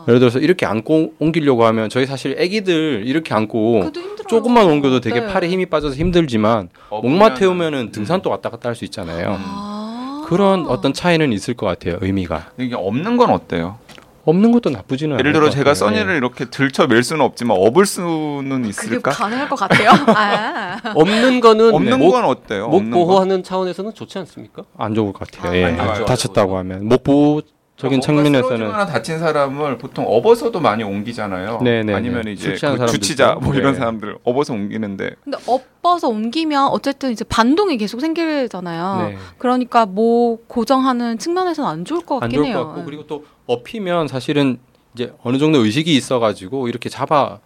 예를 0.09 0.21
들어서 0.21 0.39
이렇게 0.39 0.67
안고 0.67 1.15
옮기려고 1.19 1.65
하면 1.67 1.89
저희 1.89 2.07
사실 2.07 2.37
애기들 2.39 3.03
이렇게 3.07 3.35
안고. 3.35 3.91
조금만 4.29 4.67
옮겨도 4.67 5.01
되게 5.01 5.21
네. 5.21 5.27
팔에 5.29 5.49
힘이 5.49 5.67
빠져서 5.67 5.95
힘들지만 5.95 6.69
목마 6.91 7.35
태우면은 7.35 7.93
등산도 7.93 8.29
왔다 8.29 8.51
갔다 8.51 8.69
할 8.69 8.75
수 8.75 8.85
있잖아요. 8.85 9.37
아. 9.39 10.25
그런 10.29 10.67
어떤 10.67 10.93
차이는 10.93 11.33
있을 11.33 11.55
것 11.55 11.67
같아요. 11.67 11.97
의미가 12.01 12.51
이게 12.59 12.75
없는 12.75 13.17
건 13.17 13.31
어때요? 13.31 13.79
없는 14.25 14.51
것도 14.51 14.71
나쁘지는 14.71 15.21
예를 15.21 15.33
들어 15.33 15.45
것 15.45 15.51
제가 15.53 15.73
같아요. 15.73 15.91
네. 15.91 15.97
써니를 15.99 16.17
이렇게 16.17 16.47
들쳐 16.47 16.89
맬 16.89 17.05
수는 17.05 17.25
없지만 17.25 17.57
업을 17.61 17.87
수는 17.87 18.49
그게 18.63 18.69
있을까? 18.71 19.13
가능할 19.13 19.49
것 19.49 19.55
같아요. 19.55 19.91
아. 20.13 20.81
없는 20.97 21.41
거는 21.41 21.73
없는 21.73 21.99
목, 22.01 22.11
건 22.11 22.25
어때요? 22.25 22.67
목? 22.67 22.91
보호하는 22.91 23.45
차원에서는 23.45 23.95
좋지 23.95 24.19
않습니까? 24.19 24.65
안 24.77 24.95
좋을 24.95 25.13
것 25.13 25.31
같아요. 25.31 25.53
아, 25.53 25.57
예. 25.57 25.65
안 25.67 25.77
좋아요. 25.77 26.05
다쳤다고 26.07 26.59
하면 26.59 26.87
목 26.89 27.05
보호 27.05 27.41
적인 27.77 28.01
측면에서는 28.01 28.43
쓰러지거나 28.43 28.87
다친 28.87 29.19
사람을 29.19 29.77
보통 29.77 30.07
업어서도 30.09 30.61
많이 30.61 30.83
옮기잖아요. 30.83 31.61
네, 31.63 31.83
네, 31.83 31.93
아니면 31.93 32.23
네. 32.23 32.33
이제 32.33 32.57
그 32.59 32.87
주치자. 32.87 33.35
뭐 33.35 33.55
이런 33.55 33.73
네. 33.75 33.79
사람들 33.79 34.17
업어서 34.25 34.55
옮기는데 34.55 35.11
근데 35.23 35.39
엎어서 35.47 36.09
옮기면 36.09 36.69
어쨌든 36.69 37.13
이제 37.13 37.25
반동이 37.25 37.77
계속 37.77 38.01
생기잖아요. 38.01 39.09
네. 39.09 39.17
그러니까 39.37 39.85
목 39.85 40.49
고정하는 40.49 41.19
측면에서는 41.19 41.69
안 41.69 41.85
좋을 41.85 42.01
것안 42.01 42.21
같긴 42.21 42.37
좋을 42.39 42.47
해요. 42.49 42.59
것 42.59 42.67
같고 42.69 42.85
그리고 42.85 43.07
또 43.07 43.25
업히면 43.47 44.09
사실은 44.09 44.59
이제 44.95 45.13
어느 45.23 45.37
정도 45.37 45.63
의식이 45.63 45.95
있어가지고 45.95 46.69
이렇게 46.69 46.89
잡아 46.89 47.41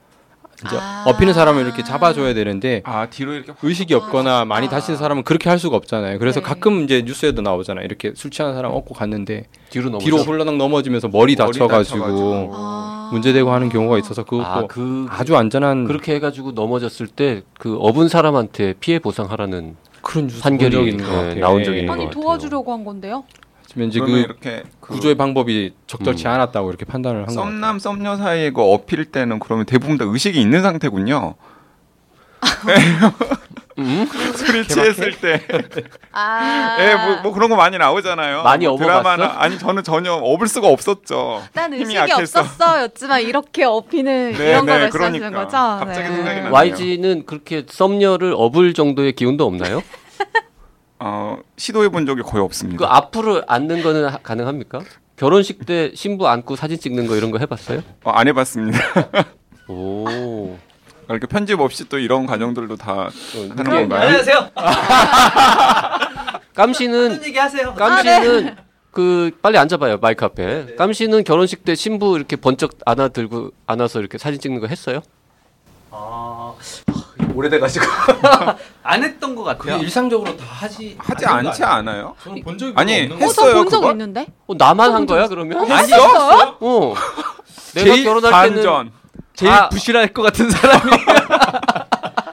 이제 0.66 0.76
아. 0.78 1.04
업히는 1.06 1.32
사람을 1.32 1.64
이렇게 1.64 1.82
잡아줘야 1.82 2.34
되는데 2.34 2.82
아 2.84 3.06
뒤로 3.08 3.32
이렇게 3.32 3.52
확- 3.52 3.58
의식이 3.62 3.94
없거나 3.94 4.44
많이 4.44 4.66
아. 4.66 4.70
다친 4.70 4.96
사람은 4.96 5.22
그렇게 5.24 5.48
할 5.48 5.58
수가 5.58 5.76
없잖아요. 5.76 6.18
그래서 6.18 6.40
네. 6.40 6.46
가끔 6.46 6.82
이제 6.84 7.02
뉴스에도 7.04 7.42
나오잖아요. 7.42 7.84
이렇게 7.84 8.12
술 8.14 8.30
취한 8.30 8.54
사람 8.54 8.72
업고 8.72 8.94
갔는데 8.94 9.44
뒤로 9.70 9.86
넘어. 9.86 9.98
뒤로 9.98 10.18
홀라당 10.18 10.58
넘어지면서 10.58 11.08
머리 11.08 11.20
머리 11.20 11.36
다쳐가지고 11.36 11.98
다쳐가지고. 11.98 12.50
아. 12.54 13.08
문제되고 13.12 13.50
하는 13.50 13.68
경우가 13.68 13.98
있어서 13.98 14.22
그것도 14.24 14.46
아, 14.46 14.66
그 14.68 15.06
아주 15.10 15.36
안전한 15.36 15.84
그렇게 15.84 16.14
해가지고 16.14 16.52
넘어졌을 16.52 17.06
때 17.08 17.42
그 17.58 17.76
업은 17.80 18.08
사람한테 18.08 18.74
피해 18.80 18.98
보상하라는 18.98 19.76
그런 20.02 20.28
뉴스 20.28 20.40
판결이, 20.42 20.70
본 20.76 20.80
적이 20.84 20.90
있는 20.92 21.04
것 21.04 21.10
네, 21.10 21.16
같아요. 21.28 21.40
나온 21.40 21.64
적이 21.64 21.76
예. 21.76 21.80
있는 21.80 21.92
아니 21.92 22.04
것 22.04 22.08
같아요. 22.10 22.22
도와주려고 22.22 22.72
한 22.72 22.84
건데요. 22.84 23.24
하지만 23.70 23.88
이제 23.88 24.00
그 24.00 24.10
이렇게 24.18 24.64
그 24.80 24.94
구조의 24.94 25.14
방법이 25.14 25.72
적절치 25.86 26.26
음. 26.26 26.32
않았다고 26.32 26.68
이렇게 26.70 26.84
판단을 26.84 27.20
한것 27.20 27.36
같아요. 27.36 27.50
썸남 27.52 27.78
썸녀 27.78 28.16
사이에 28.16 28.50
그 28.50 28.62
어필 28.62 29.04
때는 29.06 29.38
그러면 29.38 29.64
대부분 29.64 29.96
다 29.96 30.04
의식이 30.08 30.40
있는 30.40 30.62
상태군요. 30.62 31.34
음? 33.78 34.06
술이 34.36 34.66
취했을 34.66 35.12
때, 35.20 35.40
아. 36.12 36.76
예, 36.80 36.94
뭐, 36.96 37.22
뭐 37.22 37.32
그런 37.32 37.48
거 37.48 37.56
많이 37.56 37.78
나오잖아요. 37.78 38.42
많이 38.42 38.66
뭐? 38.66 38.76
드라마나 38.76 39.36
아니 39.38 39.58
저는 39.58 39.84
전혀 39.84 40.12
업을 40.12 40.48
수가 40.48 40.66
없었죠. 40.68 41.44
난 41.52 41.72
의식이 41.72 41.94
약했어. 41.94 42.40
없었어였지만 42.40 43.22
이렇게 43.22 43.64
업히는 43.64 44.32
네, 44.32 44.50
이런 44.50 44.66
걸 44.66 44.78
네, 44.78 44.82
말씀하시는 44.84 45.30
그러니까. 45.30 45.44
거죠? 45.44 45.84
갑자기 45.84 46.08
네. 46.08 46.16
생각이 46.16 46.36
나네요. 46.40 46.52
YG는 46.52 47.26
그렇게 47.26 47.64
썸녀를 47.68 48.34
업을 48.36 48.74
정도의 48.74 49.12
기운도 49.12 49.46
없나요? 49.46 49.82
어, 51.00 51.38
시도해 51.56 51.88
본 51.88 52.06
적이 52.06 52.22
거의 52.22 52.34
그 52.34 52.42
없습니다. 52.42 52.86
앞으로 52.94 53.42
앉는 53.46 53.82
거는 53.82 54.08
하- 54.08 54.18
가능합니까? 54.18 54.80
결혼식 55.16 55.66
때 55.66 55.92
신부 55.94 56.28
안고 56.28 56.56
사진 56.56 56.78
찍는 56.78 57.06
거 57.06 57.16
이런 57.16 57.30
거 57.30 57.38
해봤어요? 57.38 57.82
어, 58.04 58.10
안 58.10 58.28
해봤습니다. 58.28 58.78
오. 59.68 60.56
이렇게 61.08 61.26
편집 61.26 61.58
없이 61.60 61.88
또 61.88 61.98
이런 61.98 62.26
과정들도 62.26 62.76
다 62.76 63.08
하는 63.34 63.56
건가요? 63.64 64.00
안녕하세요. 64.06 64.50
깜씨는 66.54 67.08
무슨 67.08 67.24
얘기 67.26 67.38
하세요? 67.38 67.74
깜씨는 67.74 68.56
그 68.92 69.30
빨리 69.42 69.58
앉아봐요 69.58 69.98
마이크 69.98 70.24
앞에. 70.24 70.76
깜씨는 70.76 71.24
결혼식 71.24 71.64
때 71.64 71.74
신부 71.74 72.16
이렇게 72.16 72.36
번쩍 72.36 72.72
안아 72.84 73.08
들고 73.08 73.50
안아서 73.66 74.00
이렇게 74.00 74.18
사진 74.18 74.40
찍는 74.40 74.60
거 74.60 74.66
했어요? 74.66 75.00
아, 75.90 76.54
오래돼가지고 77.34 77.84
안 78.82 79.02
했던 79.02 79.34
것 79.34 79.44
같아요. 79.44 79.76
일상적으로 79.78 80.36
다 80.36 80.44
하지 80.48 80.96
하지 80.98 81.26
않지 81.26 81.62
않아요? 81.64 82.14
저는 82.22 82.42
본 82.42 82.58
적이 82.58 82.72
아니, 82.76 82.92
했어요, 82.94 83.52
저본 83.52 83.68
적 83.68 83.80
그거? 83.80 83.90
있는데? 83.92 84.26
어, 84.46 84.54
나만 84.56 84.90
어, 84.90 84.94
한 84.94 85.06
거야 85.06 85.26
좀- 85.28 85.48
그러면? 85.48 85.70
했어? 85.70 86.56
어. 86.60 86.94
내가 87.74 87.86
제일 87.92 88.04
결혼할 88.04 88.48
때는 88.48 88.56
반전. 88.62 88.92
제일 89.34 89.52
아. 89.52 89.68
부실할 89.68 90.08
것 90.12 90.22
같은 90.22 90.50
사람이. 90.50 90.90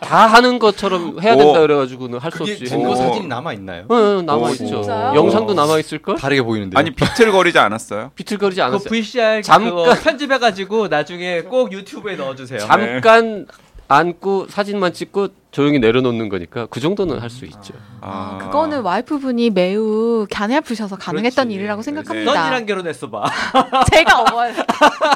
다 0.02 0.26
하는 0.26 0.58
것처럼 0.58 1.20
해야 1.22 1.34
오. 1.34 1.38
된다 1.38 1.60
그래가지고는 1.60 2.20
할 2.20 2.32
수 2.32 2.44
없지. 2.44 2.66
증거 2.66 2.92
오. 2.92 2.96
사진이 2.96 3.28
남아 3.28 3.52
있나요? 3.54 3.86
응, 3.92 4.26
남아 4.26 4.48
오, 4.48 4.50
있죠. 4.52 4.82
영상도 5.14 5.54
남아 5.54 5.80
있을 5.80 6.02
걸? 6.02 6.16
다르게 6.16 6.42
보이는데. 6.42 6.78
아니 6.80 6.92
비틀거리지 6.92 7.60
않았어요? 7.60 8.12
비틀거리지 8.16 8.62
그 8.62 8.66
않았어요. 8.66 8.90
VCR 8.90 9.42
잠깐. 9.44 9.70
그거 9.70 9.94
편집해가지고 10.02 10.88
나중에 10.88 11.42
꼭 11.42 11.74
유튜브에 11.74 12.16
넣어주세요. 12.16 12.60
잠깐 12.60 13.48
앉고 13.90 14.48
사진만 14.50 14.92
찍고 14.94 15.30
조용히 15.52 15.80
내려놓는 15.80 16.28
거니까 16.30 16.66
그 16.68 16.80
정도는 16.80 17.20
할 17.20 17.30
수 17.30 17.46
있죠. 17.46 17.74
아, 18.02 18.38
그거는 18.42 18.82
와이프분이 18.82 19.52
매우 19.52 20.28
가냘프셔서 20.30 20.98
가능했던 20.98 21.46
그렇지. 21.46 21.56
일이라고 21.56 21.82
네, 21.82 21.86
생각합니다. 21.86 22.34
넌이랑 22.34 22.66
결혼했어 22.66 23.10
봐. 23.10 23.24
제가 23.92 24.22
어머니. 24.22 24.54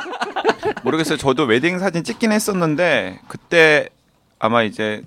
모르겠어요. 0.84 1.18
저도 1.18 1.44
웨딩 1.44 1.80
사진 1.80 2.04
찍긴 2.04 2.32
했었는데 2.32 3.20
그때 3.28 3.90
아마 4.40 4.64
이제 4.64 5.02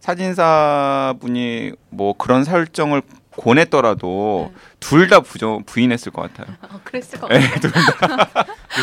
사진사 0.00 1.14
분이 1.20 1.72
뭐 1.90 2.14
그런 2.16 2.44
설정을 2.44 3.02
권했더라도 3.36 4.50
네. 4.52 4.60
둘 4.82 5.08
다 5.08 5.20
부인했을 5.20 6.12
것 6.12 6.22
같아요. 6.22 6.56
어, 6.62 6.80
그랬을 6.84 7.18
것 7.20 7.28
같아요. 7.28 7.48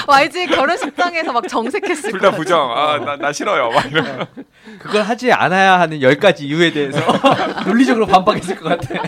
YG 0.07 0.47
결혼식장에서 0.55 1.31
막 1.33 1.47
정색했을 1.47 2.11
둘것다 2.11 2.35
부정. 2.35 2.71
아 2.71 2.97
나 2.97 3.15
나 3.15 3.31
싫어요. 3.31 3.69
막 3.69 3.85
이런. 3.85 4.25
그걸 4.79 5.03
하지 5.03 5.31
않아야 5.31 5.79
하는 5.79 6.01
열 6.01 6.15
가지 6.19 6.45
이유에 6.47 6.71
대해서 6.71 6.99
논리적으로 7.65 8.05
반박했을 8.07 8.55
것 8.57 8.69
같아. 8.79 9.03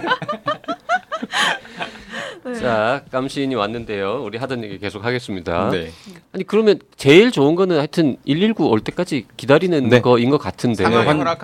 네. 2.53 2.60
자, 2.60 3.01
깜시인이 3.12 3.55
왔는데요. 3.55 4.22
우리 4.24 4.38
하던 4.38 4.63
얘기 4.63 4.77
계속 4.77 5.03
하겠습니다. 5.05 5.70
네. 5.72 5.91
아니 6.34 6.43
그러면 6.46 6.79
제일 6.98 7.31
좋은 7.31 7.55
거는 7.55 7.77
하여튼 7.77 8.17
119 8.25 8.67
올 8.67 8.79
때까지 8.81 9.25
기다리는 9.38 9.89
네. 9.89 10.01
거인 10.01 10.29
것 10.29 10.38
같은데 10.38 10.84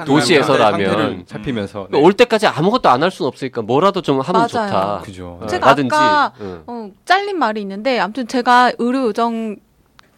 도시에서라면 0.06 1.24
살피면서 1.28 1.88
그러니까 1.88 2.00
올 2.00 2.14
때까지 2.14 2.48
아무것도 2.48 2.90
안 2.90 2.98
할 3.04 3.12
수는 3.12 3.28
없으니까 3.28 3.62
뭐라도 3.62 4.02
좀 4.02 4.20
하면 4.22 4.34
맞아요. 4.42 4.48
좋다. 4.48 5.02
그죠. 5.06 5.40
어, 5.42 5.48
제가 5.48 5.68
라든지, 5.68 5.96
아까 5.96 6.34
응. 6.42 6.64
어, 6.68 6.90
잘린 7.06 7.38
말이 7.38 7.62
있는데 7.62 8.00
아무튼 8.00 8.28
제가 8.28 8.74
의료 8.80 9.04
요정 9.08 9.56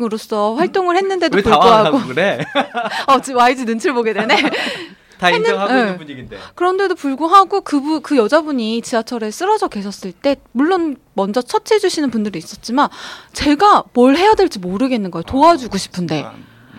으로서 0.02 0.54
활동을 0.54 0.96
했는데도 0.96 1.36
왜 1.36 1.44
불구하고 1.44 2.00
그래? 2.08 2.40
어 3.08 3.20
지금 3.20 3.42
YG 3.42 3.66
눈치를 3.66 3.94
보게 3.94 4.14
되네. 4.14 4.34
다 5.20 5.30
인정하고 5.30 5.74
네. 5.74 5.80
있는 5.82 5.98
분위기인데. 5.98 6.38
그런데도 6.56 6.96
불구하고 6.96 7.62
그부 7.62 8.00
그 8.00 8.18
여자분이 8.18 8.82
지하철에 8.82 9.30
쓰러져 9.30 9.68
계셨을 9.68 10.14
때 10.14 10.38
물론 10.54 10.96
먼저 11.14 11.42
처치해 11.42 11.78
주시는 11.78 12.10
분들이 12.10 12.40
있었지만 12.40 12.88
제가 13.34 13.84
뭘 13.94 14.16
해야 14.16 14.34
될지 14.34 14.60
모르겠는 14.60 15.12
거예요. 15.12 15.24
도와주고 15.24 15.78
싶은데. 15.78 16.26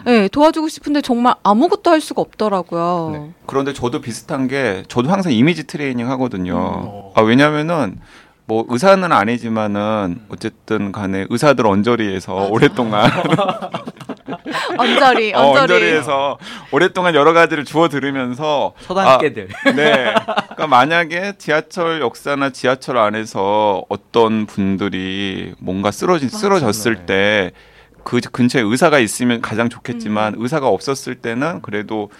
네, 0.06 0.28
도와주고 0.28 0.68
싶은데 0.68 1.02
정말 1.02 1.34
아무것도 1.42 1.90
할 1.90 2.00
수가 2.00 2.22
없더라고요. 2.22 3.10
네. 3.12 3.32
그런데 3.44 3.74
저도 3.74 4.00
비슷한 4.00 4.48
게 4.48 4.82
저도 4.88 5.10
항상 5.10 5.32
이미지 5.32 5.66
트레이닝 5.66 6.08
하거든요. 6.12 7.12
음. 7.14 7.20
아 7.20 7.22
왜냐면은 7.22 8.00
뭐 8.46 8.64
의사는 8.68 9.12
아니지만은 9.12 10.22
어쨌든 10.30 10.90
간에 10.90 11.26
의사들 11.28 11.66
언저리에서 11.66 12.48
오랫동안 12.50 13.10
언저리, 14.78 15.32
어, 15.34 15.40
언저리. 15.40 15.72
언저리에서 15.74 16.38
오랫동안 16.72 17.14
여러 17.14 17.32
가지를 17.32 17.64
주워 17.64 17.88
들으면서 17.88 18.74
서당깨들. 18.80 19.48
아, 19.66 19.72
네. 19.72 20.14
그러니까 20.14 20.66
만약에 20.66 21.34
지하철 21.38 22.00
역사나 22.00 22.50
지하철 22.50 22.96
안에서 22.98 23.84
어떤 23.88 24.46
분들이 24.46 25.54
뭔가 25.58 25.90
쓰러진 25.90 26.28
쓰러졌을 26.28 26.94
맞아요. 26.94 27.06
때그 27.06 28.20
근처에 28.32 28.62
의사가 28.62 28.98
있으면 28.98 29.40
가장 29.40 29.68
좋겠지만 29.68 30.34
음. 30.34 30.42
의사가 30.42 30.68
없었을 30.68 31.16
때는 31.16 31.62
그래도 31.62 32.10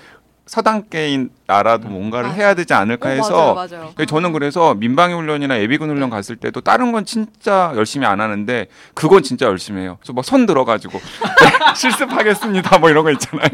서당계인 0.50 1.30
나라도 1.46 1.88
뭔가를 1.88 2.30
맞아. 2.30 2.40
해야 2.40 2.54
되지 2.54 2.74
않을까 2.74 3.08
어, 3.08 3.12
해서 3.12 3.54
맞아요, 3.54 3.68
맞아요. 3.70 3.92
그래서 3.94 4.06
저는 4.10 4.32
그래서 4.32 4.74
민방위 4.74 5.14
훈련이나 5.14 5.60
예비군 5.60 5.88
훈련 5.90 6.10
갔을 6.10 6.34
때도 6.34 6.60
다른 6.60 6.90
건 6.90 7.04
진짜 7.04 7.72
열심히 7.76 8.04
안 8.04 8.20
하는데 8.20 8.66
그건 8.94 9.22
진짜 9.22 9.46
열심히 9.46 9.82
해요. 9.82 9.96
그래서 10.00 10.12
막손 10.12 10.46
들어가지고 10.46 10.98
네, 10.98 11.74
실습하겠습니다. 11.76 12.78
뭐 12.78 12.90
이런 12.90 13.04
거 13.04 13.12
있잖아요. 13.12 13.48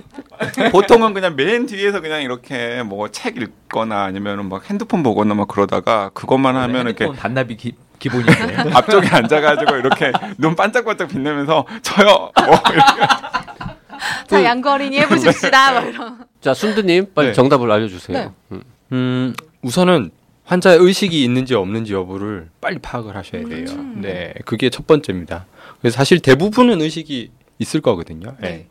보통은 0.72 1.12
그냥 1.12 1.36
맨 1.36 1.66
뒤에서 1.66 2.00
그냥 2.00 2.22
이렇게 2.22 2.82
뭐 2.82 3.08
책 3.12 3.36
읽거나 3.36 4.02
아니면은 4.04 4.48
막 4.48 4.70
핸드폰 4.70 5.02
보거나 5.02 5.34
막 5.34 5.48
그러다가 5.48 6.10
그것만 6.14 6.56
하면 6.56 6.86
이렇게 6.86 7.12
반납이 7.12 7.58
기, 7.58 7.74
기본인데. 7.98 8.70
앞쪽에 8.72 9.06
앉아가지고 9.06 9.76
이렇게 9.76 10.12
눈 10.38 10.56
반짝반짝 10.56 11.08
빛내면서 11.08 11.66
저요. 11.82 12.30
뭐 12.46 12.54
이렇게. 12.72 13.81
자, 14.26 14.42
양거린이 14.44 14.98
해보십시다. 15.00 15.72
막 15.72 15.88
이런. 15.88 16.24
자, 16.40 16.54
순드님 16.54 17.12
빨리 17.14 17.28
네. 17.28 17.32
정답을 17.32 17.70
알려주세요. 17.70 18.18
네. 18.18 18.30
음. 18.52 18.62
음, 18.92 19.34
우선은 19.62 20.10
환자의 20.44 20.78
의식이 20.78 21.22
있는지 21.22 21.54
없는지 21.54 21.92
여부를 21.92 22.48
빨리 22.60 22.78
파악을 22.78 23.16
하셔야 23.16 23.44
돼요. 23.44 23.66
음. 23.70 24.00
네, 24.02 24.34
그게 24.44 24.70
첫 24.70 24.86
번째입니다. 24.86 25.46
그래서 25.80 25.96
사실 25.96 26.20
대부분은 26.20 26.80
의식이 26.80 27.30
있을 27.58 27.80
거거든요. 27.80 28.36
네. 28.40 28.48
네. 28.48 28.66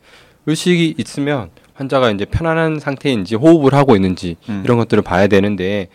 의식이 0.46 0.94
있으면 0.98 1.50
환자가 1.74 2.10
이제 2.10 2.24
편안한 2.24 2.78
상태인지 2.78 3.36
호흡을 3.36 3.74
하고 3.74 3.96
있는지 3.96 4.36
음. 4.48 4.62
이런 4.64 4.76
것들을 4.78 5.02
봐야 5.02 5.26
되는데 5.26 5.88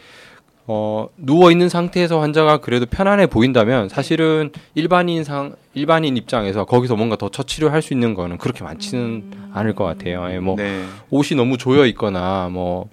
어, 0.70 1.08
누워 1.16 1.50
있는 1.50 1.70
상태에서 1.70 2.20
환자가 2.20 2.58
그래도 2.58 2.86
편안해 2.86 3.28
보인다면 3.28 3.88
사실은 3.88 4.52
일반인 4.76 5.24
상 5.24 5.56
일반인 5.74 6.18
입장에서 6.18 6.66
거기서 6.66 6.96
뭔가 6.98 7.16
더 7.16 7.30
처치를 7.30 7.72
할 7.72 7.82
수 7.82 7.94
있는 7.94 8.14
거는 8.16 8.38
그렇게 8.38 8.64
많지는 8.66 9.04
음. 9.06 9.52
않을 9.54 9.74
것 9.76 9.86
같아요. 9.86 10.28
예, 10.32 10.40
뭐 10.40 10.56
네. 10.58 10.84
옷이 11.10 11.38
너무 11.38 11.58
조여 11.58 11.86
있거나 11.88 12.50
뭐 12.52 12.90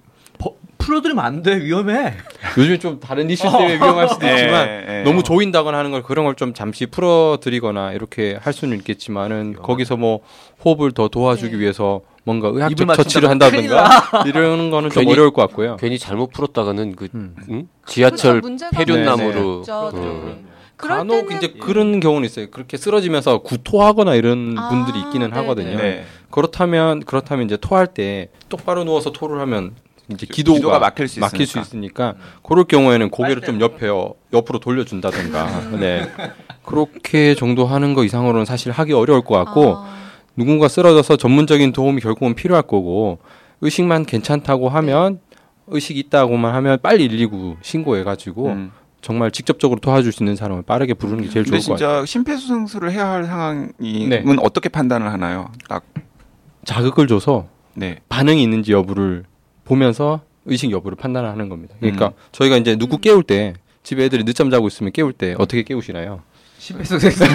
풀어드리면 0.77 1.25
안 1.25 1.41
돼. 1.41 1.55
위험해. 1.63 2.13
요즘에 2.57 2.77
좀 2.77 2.99
다른 2.99 3.27
이슈 3.29 3.43
때문에 3.43 3.75
위험할 3.75 4.07
수도 4.07 4.27
있지만 4.27 4.67
예, 4.67 4.99
예. 4.99 5.03
너무 5.03 5.23
조인다거나 5.23 5.75
하는 5.77 5.89
걸 5.91 6.03
그런 6.03 6.25
걸 6.25 6.35
좀 6.35 6.53
잠시 6.53 6.85
풀어드리거나 6.85 7.93
이렇게 7.93 8.37
할 8.39 8.53
수는 8.53 8.77
있겠지만은 8.77 9.53
거기서 9.55 9.97
뭐 9.97 10.19
호흡을 10.63 10.91
더 10.91 11.07
도와주기 11.07 11.53
네. 11.55 11.59
위해서 11.63 12.01
뭔가 12.25 12.49
의학적 12.49 12.93
처치를 12.95 13.29
한다든가 13.29 13.87
이러는 14.25 14.71
거는 14.71 14.89
좀 14.89 15.03
괜히- 15.03 15.13
어려울 15.13 15.31
것 15.31 15.43
같고요. 15.43 15.77
괜히 15.77 15.97
잘못 15.99 16.31
풀었다가는 16.33 16.95
그 16.95 17.07
음. 17.13 17.35
응? 17.49 17.67
지하철 17.85 18.41
그렇죠. 18.41 18.65
폐륜나무로 18.71 19.59
있죠. 19.61 19.91
네. 19.93 19.99
음. 20.01 20.45
그럴 20.75 20.97
간혹 20.97 21.29
때는 21.29 21.37
이제 21.37 21.53
그런 21.59 21.99
경우는 22.01 22.25
있어요. 22.25 22.47
그렇게 22.51 22.75
쓰러지면서 22.77 23.37
구토하거나 23.43 24.15
이런 24.15 24.57
아, 24.57 24.69
분들이 24.69 24.99
있기는 25.05 25.29
네네. 25.29 25.39
하거든요. 25.41 25.77
네. 25.77 26.03
그렇다면 26.31 27.01
그렇다면 27.01 27.45
이제 27.45 27.55
토할 27.57 27.87
때 27.87 28.29
똑바로 28.49 28.83
누워서 28.83 29.11
토를 29.11 29.39
하면 29.41 29.71
이제 30.11 30.25
기도가, 30.29 30.57
기도가 30.57 30.79
막힐 30.79 31.07
수 31.07 31.19
막힐 31.19 31.45
수 31.47 31.59
있으니까. 31.59 32.09
있으니까 32.09 32.15
그럴 32.43 32.65
경우에는 32.65 33.09
고개를 33.09 33.41
좀 33.43 33.61
옆에 33.61 33.87
옆으로 34.33 34.59
돌려준다든가 34.59 35.61
네 35.79 36.11
그렇게 36.63 37.35
정도 37.35 37.65
하는 37.65 37.93
거 37.93 38.03
이상으로는 38.03 38.45
사실 38.45 38.71
하기 38.71 38.91
어려울 38.93 39.21
것 39.23 39.35
같고 39.45 39.75
아, 39.77 39.95
누군가 40.35 40.67
쓰러져서 40.67 41.17
전문적인 41.17 41.71
도움이 41.71 42.01
결국은 42.01 42.35
필요할 42.35 42.63
거고 42.63 43.19
의식만 43.61 44.05
괜찮다고 44.05 44.69
하면 44.69 45.19
의식 45.67 45.97
있다고만 45.97 46.53
하면 46.55 46.77
빨리 46.81 47.07
119 47.07 47.57
신고해가지고 47.61 48.47
음. 48.47 48.71
정말 49.01 49.31
직접적으로 49.31 49.79
도와줄 49.79 50.11
수 50.11 50.23
있는 50.23 50.35
사람을 50.35 50.63
빠르게 50.63 50.93
부르는 50.93 51.23
게 51.23 51.29
제일 51.29 51.45
좋을 51.45 51.59
것 51.59 51.73
같아요. 51.73 51.77
진짜 51.77 52.05
심폐소생술을 52.05 52.91
해야 52.91 53.07
할 53.09 53.25
상황이면 53.25 54.09
네. 54.09 54.23
어떻게 54.41 54.67
판단을 54.67 55.11
하나요? 55.11 55.51
딱 55.69 55.83
자극을 56.63 57.07
줘서 57.07 57.47
네. 57.75 57.99
반응이 58.09 58.41
있는지 58.41 58.71
여부를 58.71 59.25
보면서 59.63 60.21
의식 60.45 60.71
여부를 60.71 60.95
판단하는 60.95 61.49
겁니다. 61.49 61.75
그러니까 61.79 62.07
음. 62.07 62.11
저희가 62.31 62.57
이제 62.57 62.75
누구 62.75 62.97
깨울 62.97 63.23
때 63.23 63.53
집에 63.83 64.05
애들이 64.05 64.23
늦잠 64.23 64.49
자고 64.49 64.67
있으면 64.67 64.91
깨울 64.91 65.13
때 65.13 65.35
어떻게 65.37 65.63
깨우시나요? 65.63 66.21
심폐소생술. 66.57 67.27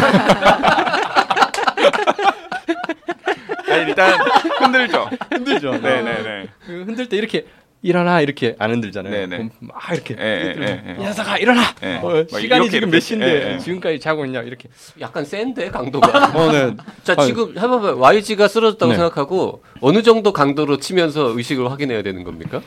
아니, 3.70 3.88
일단 3.88 4.18
흔들죠. 4.58 5.08
흔들죠. 5.30 5.70
네네네. 5.78 6.48
그 6.66 6.84
흔들 6.86 7.08
때 7.08 7.16
이렇게 7.16 7.46
일어나 7.82 8.20
이렇게 8.20 8.56
안 8.58 8.70
흔들잖아요. 8.70 9.12
네네. 9.12 9.36
그럼 9.36 9.50
막 9.60 9.76
이렇게 9.92 10.14
예, 10.18 10.24
예, 10.24 10.62
예, 10.62 10.96
예. 11.00 11.40
일어나. 11.40 11.62
예. 11.82 11.96
어, 12.02 12.26
막 12.30 12.40
시간이 12.40 12.64
이렇게, 12.64 12.70
지금 12.70 12.76
이렇게. 12.76 12.86
몇 12.86 13.00
시인데 13.00 13.26
예, 13.26 13.54
예. 13.54 13.58
지금까지 13.58 14.00
자고 14.00 14.24
있냐 14.26 14.42
이렇게. 14.42 14.68
약간 15.00 15.24
센데 15.24 15.70
강도가. 15.70 16.26
어, 16.36 16.52
네. 16.52 16.76
자 17.04 17.14
아유. 17.16 17.26
지금 17.28 17.56
해봐봐 17.56 17.94
YG가 17.94 18.48
쓰러졌다고 18.48 18.92
네. 18.92 18.96
생각하고 18.98 19.62
어느 19.80 20.02
정도 20.02 20.32
강도로 20.32 20.76
치면서 20.78 21.36
의식을 21.36 21.70
확인해야 21.70 22.02
되는 22.02 22.22
겁니까? 22.22 22.60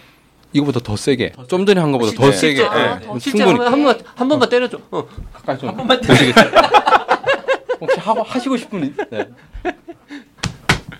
이거보다 0.52 0.80
더 0.80 0.96
세게. 0.96 1.34
좀 1.48 1.66
전에 1.66 1.80
한 1.80 1.92
거보다 1.92 2.12
더 2.14 2.32
세게. 2.32 2.56
실제, 2.56 2.64
예. 2.64 2.68
아, 2.68 3.00
더 3.00 3.20
실제 3.20 3.38
충분히 3.40 3.60
한, 3.60 3.74
한 3.74 3.84
번만 3.84 4.00
한 4.16 4.28
번만 4.30 4.50
때려줘. 4.50 4.80
어. 4.90 5.08
가까이 5.34 5.58
좀. 5.60 5.70
한 5.70 5.78
번만 5.78 6.02
되시겠어요? 6.02 6.52
혹시 7.82 8.00
하고 8.00 8.24
하시고 8.24 8.58
싶은 8.58 8.80
분? 8.80 9.08
네. 9.12 9.28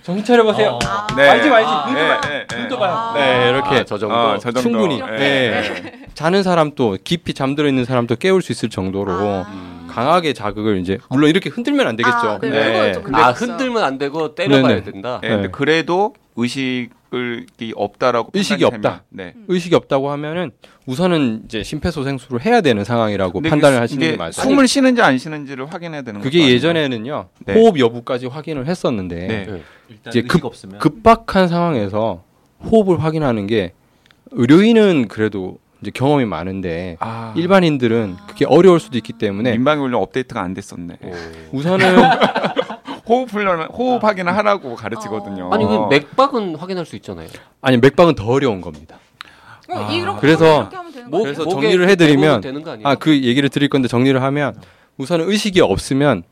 정신 0.04 0.22
차려 0.22 0.44
보세요. 0.44 0.78
어. 0.84 1.14
네. 1.16 1.26
알지 1.30 1.48
말지. 1.48 1.66
아, 1.66 1.86
눈도 1.86 2.00
예, 2.00 2.06
봐요. 2.06 2.60
눈도 2.60 2.78
봐요. 2.78 2.92
아. 2.92 3.14
네, 3.16 3.48
이렇게 3.48 3.76
아, 3.76 3.84
저 3.84 3.96
정도. 3.96 4.14
어, 4.14 4.38
저 4.38 4.52
정도. 4.52 4.60
충분히. 4.60 5.00
예, 5.00 5.16
네. 5.16 5.26
예. 5.56 6.06
자는 6.12 6.42
사람도 6.42 6.98
깊이 7.04 7.32
잠들어 7.32 7.66
있는 7.68 7.86
사람도 7.86 8.16
깨울 8.16 8.42
수 8.42 8.52
있을 8.52 8.68
정도로 8.68 9.12
아. 9.46 9.86
강하게 9.88 10.34
자극을 10.34 10.76
이제 10.78 10.98
물론 11.08 11.30
이렇게 11.30 11.48
흔들면 11.48 11.86
안 11.86 11.96
되겠죠. 11.96 12.16
아, 12.18 12.38
네, 12.38 12.50
근데 12.50 12.64
그걸 12.64 12.92
좀 12.92 13.14
아. 13.14 13.30
흔들면 13.30 13.82
안 13.82 13.96
되고 13.96 14.34
때려봐야 14.34 14.62
네네. 14.74 14.82
된다. 14.84 15.20
예, 15.22 15.28
근데 15.28 15.42
네. 15.44 15.48
그래도 15.50 16.12
의식이 16.36 17.72
없다라고 17.76 18.30
의식이 18.34 18.64
없다. 18.64 19.04
네. 19.10 19.34
의식이 19.48 19.74
없다고 19.74 20.10
하면은 20.10 20.50
우선은 20.86 21.42
이제 21.44 21.62
심폐소생술을 21.62 22.44
해야 22.44 22.60
되는 22.60 22.82
상황이라고 22.84 23.40
판단을 23.40 23.78
그- 23.78 23.80
하시는 23.82 24.00
게 24.10 24.16
맞아요. 24.16 24.32
숨을 24.32 24.66
쉬는지 24.66 25.00
안 25.00 25.16
쉬는지를 25.18 25.72
확인해야 25.72 26.02
되는 26.02 26.20
그게 26.20 26.40
것도 26.40 26.50
예전에는요 26.50 27.28
네. 27.46 27.54
호흡 27.54 27.78
여부까지 27.78 28.26
확인을 28.26 28.66
했었는데 28.66 29.14
네. 29.26 29.62
일단 29.88 30.10
이제 30.10 30.22
급- 30.22 30.44
없으면 30.44 30.78
급박한 30.80 31.48
상황에서 31.48 32.24
호흡을 32.64 33.02
확인하는 33.02 33.46
게 33.46 33.72
의료인은 34.32 35.06
그래도 35.08 35.58
이제 35.82 35.90
경험이 35.92 36.24
많은데 36.24 36.96
아, 36.98 37.32
일반인들은 37.36 38.16
그게 38.26 38.46
어려울 38.46 38.80
수도 38.80 38.96
있기 38.96 39.12
때문에 39.12 39.52
민방위 39.52 39.80
훈련 39.82 40.00
업데이트가 40.02 40.40
안 40.40 40.54
됐었네. 40.54 40.96
오. 41.02 41.12
우선은 41.52 41.86
호흡 43.06 43.30
훈련 43.32 43.62
호흡 43.66 44.02
확인을 44.02 44.34
하라고 44.36 44.74
가르치거든요. 44.76 45.50
아니 45.52 45.64
그 45.66 45.86
맥박은 45.90 46.56
확인할 46.56 46.86
수 46.86 46.96
있잖아요. 46.96 47.28
아니 47.60 47.76
맥박은 47.76 48.14
더 48.14 48.26
어려운 48.26 48.60
겁니다. 48.60 48.98
어, 49.70 49.90
이렇게 49.90 50.20
그래서 50.20 50.70
목- 51.08 51.10
거예요? 51.22 51.22
그래서 51.24 51.48
정리를 51.48 51.88
해드리면-? 51.88 52.80
아 52.84 52.94
그 52.96 53.14
얘기를 53.22 53.48
드릴 53.48 53.68
건데 53.68 53.88
정리를 53.88 54.20
하면 54.22 54.54
우선은 54.98 55.28
의식이 55.30 55.60
없으면 55.60 56.22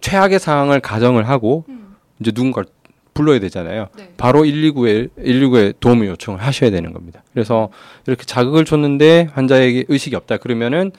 최악의 0.00 0.38
상황을 0.38 0.80
가정을 0.80 1.28
하고 1.28 1.64
음. 1.68 1.96
이제 2.20 2.30
누군가를 2.34 2.68
불러야 3.14 3.38
되잖아요. 3.38 3.88
네. 3.96 4.12
바로 4.16 4.42
119에 4.42 5.08
119에 5.18 5.74
도움을 5.80 6.08
요청을 6.08 6.42
하셔야 6.42 6.70
되는 6.70 6.92
겁니다. 6.92 7.22
그래서 7.32 7.68
이렇게 8.06 8.24
자극을 8.24 8.64
줬는데 8.64 9.28
환자에게 9.32 9.84
의식이 9.88 10.16
없다 10.16 10.38
그러면은 10.38 10.90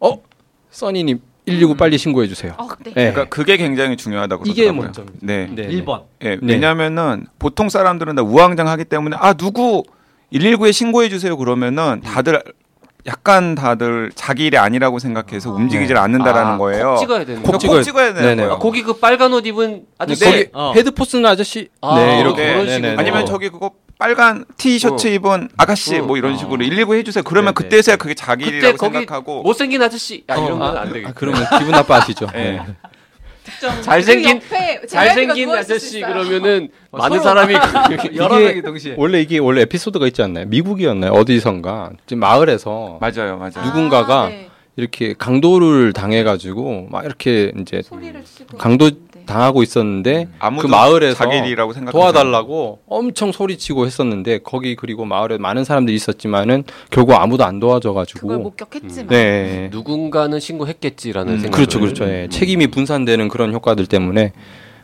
어 0.00 0.20
써니님 0.70 1.20
119 1.46 1.72
음. 1.72 1.76
빨리 1.76 1.98
신고해 1.98 2.26
주세요. 2.26 2.54
어, 2.56 2.68
네. 2.84 2.92
네. 2.94 3.12
그러니까 3.12 3.24
그게 3.26 3.56
굉장히 3.56 3.96
중요하다고 3.96 4.44
이게 4.46 4.62
그러더라고요. 4.64 4.86
먼저입니다. 4.86 5.18
네. 5.22 5.48
네. 5.50 5.68
1번. 5.68 6.04
예, 6.22 6.30
네. 6.30 6.38
왜냐면은 6.42 7.26
보통 7.38 7.68
사람들은 7.68 8.14
다 8.14 8.22
우왕장하기 8.22 8.86
때문에 8.86 9.16
아 9.20 9.34
누구 9.34 9.82
119에 10.32 10.72
신고해 10.72 11.08
주세요 11.10 11.36
그러면은 11.36 12.00
다들 12.02 12.42
약간 13.06 13.54
다들 13.54 14.10
자기 14.14 14.46
일이 14.46 14.56
아니라고 14.56 14.98
생각해서 14.98 15.50
움직이질 15.52 15.98
않는다라는 15.98 16.52
아, 16.52 16.56
거예요. 16.58 16.90
콕 16.94 16.98
찍어야 17.00 17.24
되는 17.26 17.42
콕, 17.42 17.52
거. 17.52 17.58
콕콕 17.58 17.82
찍어야- 17.82 18.14
되는. 18.14 18.36
거예요. 18.36 18.52
아, 18.52 18.58
거기 18.58 18.82
그 18.82 18.94
빨간 18.94 19.30
옷 19.34 19.46
입은 19.46 19.84
아저씨. 19.98 20.24
네. 20.24 20.48
어. 20.54 20.72
헤드포스는 20.74 21.26
아저씨. 21.26 21.68
아, 21.82 21.96
네 21.98 22.20
이렇게 22.20 22.52
그런 22.52 22.64
네, 22.66 22.78
네, 22.78 22.90
네. 22.92 22.96
아니면 22.98 23.22
어. 23.22 23.24
저기 23.26 23.50
그거 23.50 23.72
빨간 24.04 24.44
티셔츠 24.58 25.06
어. 25.06 25.10
입은 25.10 25.48
아가씨 25.56 25.96
어. 25.96 26.02
뭐 26.02 26.18
이런 26.18 26.34
어. 26.34 26.36
식으로 26.36 26.58
119 26.58 26.94
해주세요. 26.96 27.24
그러면 27.24 27.54
네, 27.54 27.62
네. 27.62 27.68
그때서야 27.68 27.96
그게 27.96 28.12
자기 28.12 28.44
그때 28.44 28.56
일이라고 28.58 28.76
거기 28.76 28.98
생각하고 28.98 29.42
못생긴 29.42 29.80
아저씨. 29.82 30.24
야 30.28 30.34
이런 30.36 30.60
어, 30.60 30.72
건안 30.72 30.92
되겠다. 30.92 31.08
아, 31.08 31.12
그러면 31.14 31.46
기분 31.58 31.72
나빠하시죠. 31.72 32.26
네. 32.34 32.60
네. 32.60 33.80
잘생긴 33.80 34.42
잘생긴 34.86 35.50
아저씨. 35.52 36.00
그러면은 36.02 36.68
어, 36.90 36.98
많은 36.98 37.22
사람이 37.22 37.54
여러 38.16 38.38
명이 38.38 38.60
동시에. 38.60 38.94
원래 38.98 39.22
이게 39.22 39.38
원래 39.38 39.62
에피소드가 39.62 40.06
있지 40.08 40.20
않나요? 40.20 40.44
미국이었나요? 40.48 41.12
어디선가 41.12 41.92
지금 42.06 42.20
마을에서 42.20 42.98
맞아요, 43.00 43.38
맞아요. 43.38 43.52
아, 43.56 43.64
누군가가 43.64 44.28
네. 44.28 44.50
이렇게 44.76 45.14
강도를 45.16 45.94
당해가지고 45.94 46.88
막 46.90 47.06
이렇게 47.06 47.52
이제 47.58 47.80
강도. 48.58 48.90
당하고 49.26 49.62
있었는데 49.62 50.28
아무도 50.38 50.68
그 50.68 50.70
마을에서 50.70 51.24
도와달라고 51.90 52.80
엄청 52.86 53.32
소리치고 53.32 53.86
했었는데 53.86 54.38
거기 54.38 54.76
그리고 54.76 55.04
마을에 55.04 55.38
많은 55.38 55.64
사람들이 55.64 55.94
있었지만은 55.96 56.64
결국 56.90 57.14
아무도 57.14 57.44
안 57.44 57.54
그걸 57.54 57.60
도와줘가지고. 57.60 58.38
목격했지만. 58.38 59.08
네. 59.08 59.68
누군가는 59.72 60.38
신고했겠지라는 60.38 61.32
음, 61.34 61.38
생각. 61.40 61.56
그렇죠 61.56 61.80
그렇죠. 61.80 62.04
예. 62.04 62.28
책임이 62.30 62.66
분산되는 62.68 63.28
그런 63.28 63.52
효과들 63.52 63.86
때문에 63.86 64.32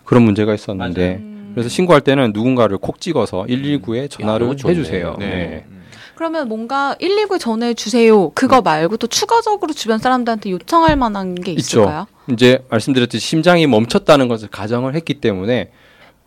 그런 0.04 0.22
문제가 0.22 0.54
있었는데. 0.54 1.16
음. 1.20 1.39
그래서 1.54 1.68
신고할 1.68 2.00
때는 2.02 2.32
누군가를 2.34 2.78
콕 2.78 3.00
찍어서 3.00 3.44
119에 3.48 4.10
전화를 4.10 4.46
이거 4.46 4.56
좋네. 4.56 4.74
해주세요. 4.74 5.16
네. 5.18 5.26
네. 5.26 5.66
그러면 6.14 6.48
뭔가 6.48 6.94
119 7.00 7.38
전해 7.38 7.72
주세요. 7.74 8.30
그거 8.30 8.60
말고 8.60 8.98
또 8.98 9.06
추가적으로 9.06 9.72
주변 9.72 9.98
사람들한테 9.98 10.50
요청할 10.50 10.96
만한 10.96 11.34
게 11.34 11.52
있죠. 11.52 11.80
있을까요? 11.80 12.06
이제 12.30 12.62
말씀드렸듯이 12.68 13.26
심장이 13.26 13.66
멈췄다는 13.66 14.28
것을 14.28 14.48
가정을 14.48 14.94
했기 14.94 15.14
때문에 15.14 15.70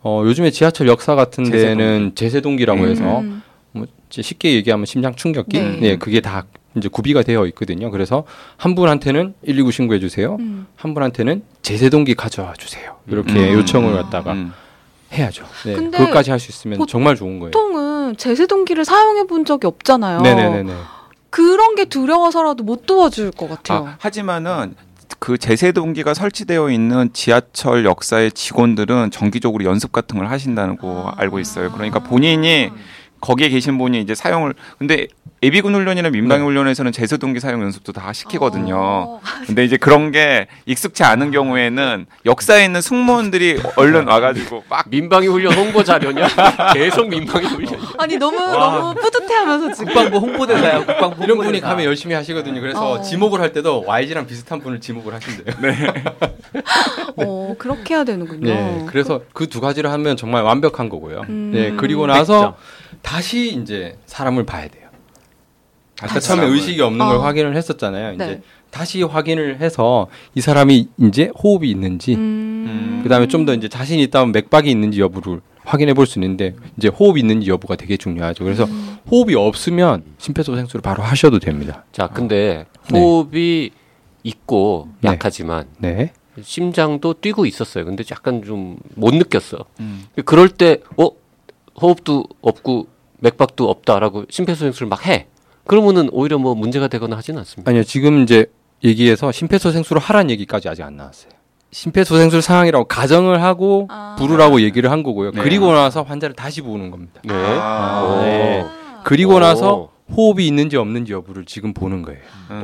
어, 0.01 0.23
요즘에 0.25 0.49
지하철 0.51 0.87
역사 0.87 1.15
같은 1.15 1.45
제세동기. 1.45 1.77
데는 1.77 2.11
제세동기 2.15 2.65
라고 2.65 2.87
해서 2.87 3.19
음. 3.19 3.41
뭐 3.71 3.85
이제 4.09 4.21
쉽게 4.21 4.53
얘기하면 4.55 4.85
심장 4.85 5.15
충격기, 5.15 5.59
네. 5.59 5.77
네. 5.79 5.95
그게 5.97 6.19
다 6.21 6.45
이제 6.75 6.89
구비가 6.89 7.21
되어 7.21 7.45
있거든요. 7.47 7.91
그래서 7.91 8.23
한 8.57 8.73
분한테는 8.73 9.35
119 9.45 9.71
신고해 9.71 9.99
주세요. 9.99 10.37
음. 10.39 10.65
한 10.75 10.93
분한테는 10.95 11.43
제세동기 11.61 12.15
가져와 12.15 12.53
주세요. 12.53 12.95
이렇게 13.07 13.31
음. 13.31 13.53
요청을 13.59 13.93
갖다가 13.93 14.33
음. 14.33 14.51
해야죠. 15.13 15.45
네. 15.65 15.73
근데 15.75 15.97
그것까지 15.97 16.31
할 16.31 16.39
수 16.39 16.49
있으면 16.51 16.77
보- 16.79 16.85
정말 16.85 17.15
좋은 17.15 17.39
거예요. 17.39 17.51
보통은 17.51 18.17
제세 18.17 18.45
동기를 18.47 18.83
사용해 18.85 19.25
본 19.25 19.45
적이 19.45 19.67
없잖아요. 19.67 20.21
네네네네. 20.21 20.73
그런 21.29 21.75
게 21.75 21.85
두려워서라도 21.85 22.63
못 22.63 22.85
도와줄 22.85 23.31
것 23.31 23.49
같아요. 23.49 23.87
아, 23.87 23.95
하지만은 23.99 24.75
그 25.19 25.37
제세 25.37 25.71
동기가 25.71 26.13
설치되어 26.13 26.69
있는 26.69 27.09
지하철 27.13 27.85
역사의 27.85 28.31
직원들은 28.33 29.11
정기적으로 29.11 29.63
연습 29.65 29.91
같은 29.91 30.17
걸 30.17 30.27
하신다고 30.29 31.05
아. 31.07 31.13
알고 31.17 31.39
있어요. 31.39 31.71
그러니까 31.71 31.99
본인이 31.99 32.69
거기에 33.23 33.47
계신 33.47 33.77
분이 33.77 34.01
이제 34.01 34.13
사용을 34.15 34.53
근데 34.77 35.07
예비군 35.41 35.73
훈련이나 35.75 36.09
민방위 36.09 36.39
네. 36.41 36.45
훈련에서는 36.45 36.91
제세동기 36.91 37.39
사용 37.39 37.61
연습도 37.63 37.91
다 37.91 38.11
시키거든요. 38.13 38.75
어. 38.77 39.21
근데 39.45 39.63
이제 39.65 39.75
그런 39.77 40.11
게 40.11 40.47
익숙치 40.65 41.03
않은 41.03 41.31
경우에는 41.31 42.05
역사에 42.25 42.65
있는 42.65 42.81
승무원들이 42.81 43.61
얼른 43.77 44.07
와가지고 44.07 44.63
막 44.69 44.85
민방위 44.89 45.27
훈련 45.27 45.53
홍보 45.53 45.83
자료냐? 45.83 46.27
계속 46.73 47.07
민방위 47.09 47.45
훈련. 47.45 47.79
아니 47.97 48.17
너무 48.17 48.37
너무 48.39 48.93
뿌듯해하면서 48.95 49.73
지금. 49.73 49.85
국방부 49.93 50.17
홍보대사야. 50.17 50.79
국방부 50.85 51.23
이런 51.23 51.37
분이. 51.37 51.61
가면 51.61 51.85
열심히 51.85 52.15
하시거든요. 52.15 52.59
그래서 52.61 52.91
어. 52.93 53.01
지목을 53.01 53.39
할 53.41 53.53
때도 53.53 53.83
YG랑 53.85 54.27
비슷한 54.27 54.59
분을 54.59 54.79
지목을 54.81 55.13
하신대요. 55.13 55.55
어 57.17 57.55
그렇게 57.57 57.93
해야 57.93 58.03
되는군요. 58.03 58.53
네, 58.53 58.85
그래서 58.87 59.21
그 59.33 59.53
두 59.53 59.61
가지를 59.61 59.91
하면 59.91 60.17
정말 60.17 60.41
완벽한 60.41 60.89
거고요. 60.89 61.25
음. 61.29 61.51
네, 61.53 61.73
그리고 61.77 62.07
나서 62.07 62.55
다시 63.01 63.53
이제 63.61 63.97
사람을 64.05 64.45
봐야 64.45 64.67
돼요. 64.67 64.83
아까? 66.01 66.19
처음에 66.19 66.45
의식이 66.45 66.81
없는 66.81 67.05
걸 67.05 67.17
어. 67.17 67.21
확인을 67.21 67.55
했었잖아요. 67.55 68.17
네. 68.17 68.25
이제 68.25 68.41
다시 68.71 69.03
확인을 69.03 69.59
해서 69.61 70.07
이 70.35 70.41
사람이 70.41 70.89
이제 71.01 71.29
호흡이 71.41 71.69
있는지, 71.69 72.15
음. 72.15 73.01
그다음에 73.03 73.27
좀 73.27 73.45
더 73.45 73.53
이제 73.53 73.69
자신이 73.69 74.01
있다면 74.03 74.31
맥박이 74.31 74.69
있는지 74.69 74.99
여부를 74.99 75.41
확인해 75.65 75.93
볼 75.93 76.05
수 76.07 76.19
있는데 76.19 76.55
이제 76.77 76.87
호흡이 76.89 77.19
있는지 77.21 77.49
여부가 77.49 77.75
되게 77.75 77.95
중요하죠. 77.97 78.43
그래서 78.43 78.65
음. 78.65 78.97
호흡이 79.09 79.35
없으면 79.35 80.03
심폐소생술을 80.17 80.81
바로 80.81 81.03
하셔도 81.03 81.39
됩니다. 81.39 81.85
자, 81.91 82.07
근데 82.07 82.65
네. 82.91 82.99
호흡이 82.99 83.69
있고 84.23 84.89
네. 85.01 85.09
약하지만 85.11 85.65
네. 85.77 86.11
심장도 86.41 87.13
뛰고 87.15 87.45
있었어요. 87.45 87.85
근데 87.85 88.03
약간 88.11 88.41
좀 88.43 88.77
못 88.95 89.13
느꼈어. 89.13 89.65
음. 89.79 90.05
그럴 90.25 90.49
때 90.49 90.79
어? 90.97 91.09
호흡도 91.81 92.25
없고 92.41 92.87
맥박도 93.19 93.69
없다라고 93.69 94.25
심폐소생술 94.29 94.87
막 94.87 95.05
해. 95.07 95.27
그러면은 95.65 96.09
오히려 96.11 96.37
뭐 96.37 96.55
문제가 96.55 96.87
되거나 96.87 97.15
하지는 97.17 97.39
않습니다. 97.39 97.69
아니요, 97.69 97.83
지금 97.83 98.23
이제 98.23 98.47
얘기해서 98.83 99.31
심폐소생술을 99.31 100.01
하란 100.01 100.29
얘기까지 100.29 100.67
아직 100.67 100.83
안 100.83 100.97
나왔어요. 100.97 101.31
심폐소생술 101.71 102.41
상황이라고 102.41 102.85
가정을 102.85 103.41
하고 103.41 103.87
아. 103.89 104.15
부르라고 104.19 104.61
얘기를 104.61 104.91
한 104.91 105.03
거고요. 105.03 105.31
네. 105.31 105.41
그리고 105.41 105.71
나서 105.71 106.03
환자를 106.03 106.35
다시 106.35 106.61
부르는 106.61 106.91
겁니다. 106.91 107.21
네. 107.23 107.33
아, 107.33 108.03
오. 108.03 108.21
네. 108.21 108.65
그리고 109.03 109.35
오. 109.35 109.39
나서 109.39 109.89
호흡이 110.11 110.45
있는지 110.47 110.77
없는지 110.77 111.13
여부를 111.13 111.45
지금 111.45 111.73
보는 111.73 112.01
거예요. 112.01 112.19
음. 112.51 112.63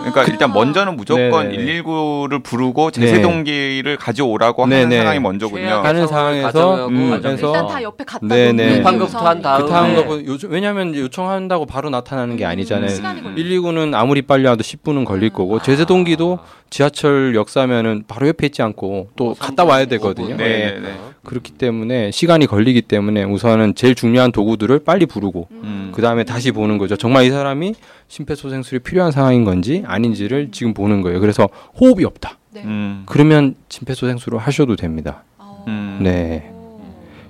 그러니까 0.00 0.24
일단 0.24 0.52
먼저는 0.52 0.96
무조건 0.96 1.48
네네. 1.50 1.82
119를 1.82 2.42
부르고 2.42 2.90
네. 2.90 3.00
제세 3.00 3.22
동기를 3.22 3.96
가져오라고 3.96 4.64
하는 4.64 4.88
네네. 4.88 4.98
상황이 4.98 5.20
먼저군요. 5.20 5.68
하는 5.68 6.06
상황에서 6.06 6.46
가정하고 6.46 6.88
음, 6.88 7.12
일단 7.14 7.36
다 7.68 7.82
옆에 7.82 8.04
갖다 8.04 8.26
네네. 8.26 8.52
놓는 8.52 8.76
급한거부터 8.78 9.18
한 9.18 9.42
다음에 9.42 9.64
그 9.64 9.70
다음 9.70 9.94
네. 9.94 10.04
거 10.04 10.24
요즘 10.24 10.50
왜냐하면 10.50 10.94
요청한다고 10.94 11.66
바로 11.66 11.90
나타나는 11.90 12.36
게 12.36 12.44
아니잖아요. 12.44 12.90
음, 12.90 12.94
시간이 12.94 13.22
걸려. 13.22 13.34
119는 13.34 13.94
아무리 13.94 14.22
빨리 14.22 14.46
와도 14.46 14.62
10분은 14.62 15.04
걸릴 15.04 15.30
거고 15.30 15.60
제세 15.60 15.84
동기도 15.84 16.38
지하철 16.70 17.34
역사면은 17.34 18.04
바로 18.08 18.28
옆에 18.28 18.46
있지 18.46 18.62
않고 18.62 19.10
또뭐 19.16 19.34
갔다 19.38 19.64
와야 19.64 19.84
3분, 19.84 19.90
되거든요. 19.90 20.34
5분. 20.34 20.38
네. 20.38 20.48
네네네. 20.48 20.94
그렇기 21.24 21.52
때문에 21.52 22.10
시간이 22.10 22.46
걸리기 22.46 22.82
때문에 22.82 23.24
우선은 23.24 23.74
제일 23.74 23.94
중요한 23.94 24.30
도구들을 24.30 24.80
빨리 24.80 25.06
부르고 25.06 25.48
음. 25.50 25.90
그 25.94 26.02
다음에 26.02 26.24
다시 26.24 26.52
보는 26.52 26.78
거죠. 26.78 26.96
정말 26.96 27.24
이 27.24 27.30
사람이 27.30 27.74
심폐소생술이 28.08 28.80
필요한 28.80 29.10
상황인 29.10 29.44
건지 29.44 29.82
아닌지를 29.86 30.50
지금 30.52 30.74
보는 30.74 31.02
거예요. 31.02 31.20
그래서 31.20 31.48
호흡이 31.80 32.04
없다. 32.04 32.38
네. 32.52 32.62
음. 32.64 33.02
그러면 33.06 33.54
심폐소생술을 33.68 34.38
하셔도 34.38 34.76
됩니다. 34.76 35.24
어. 35.38 35.64
음. 35.66 35.98
네. 36.02 36.50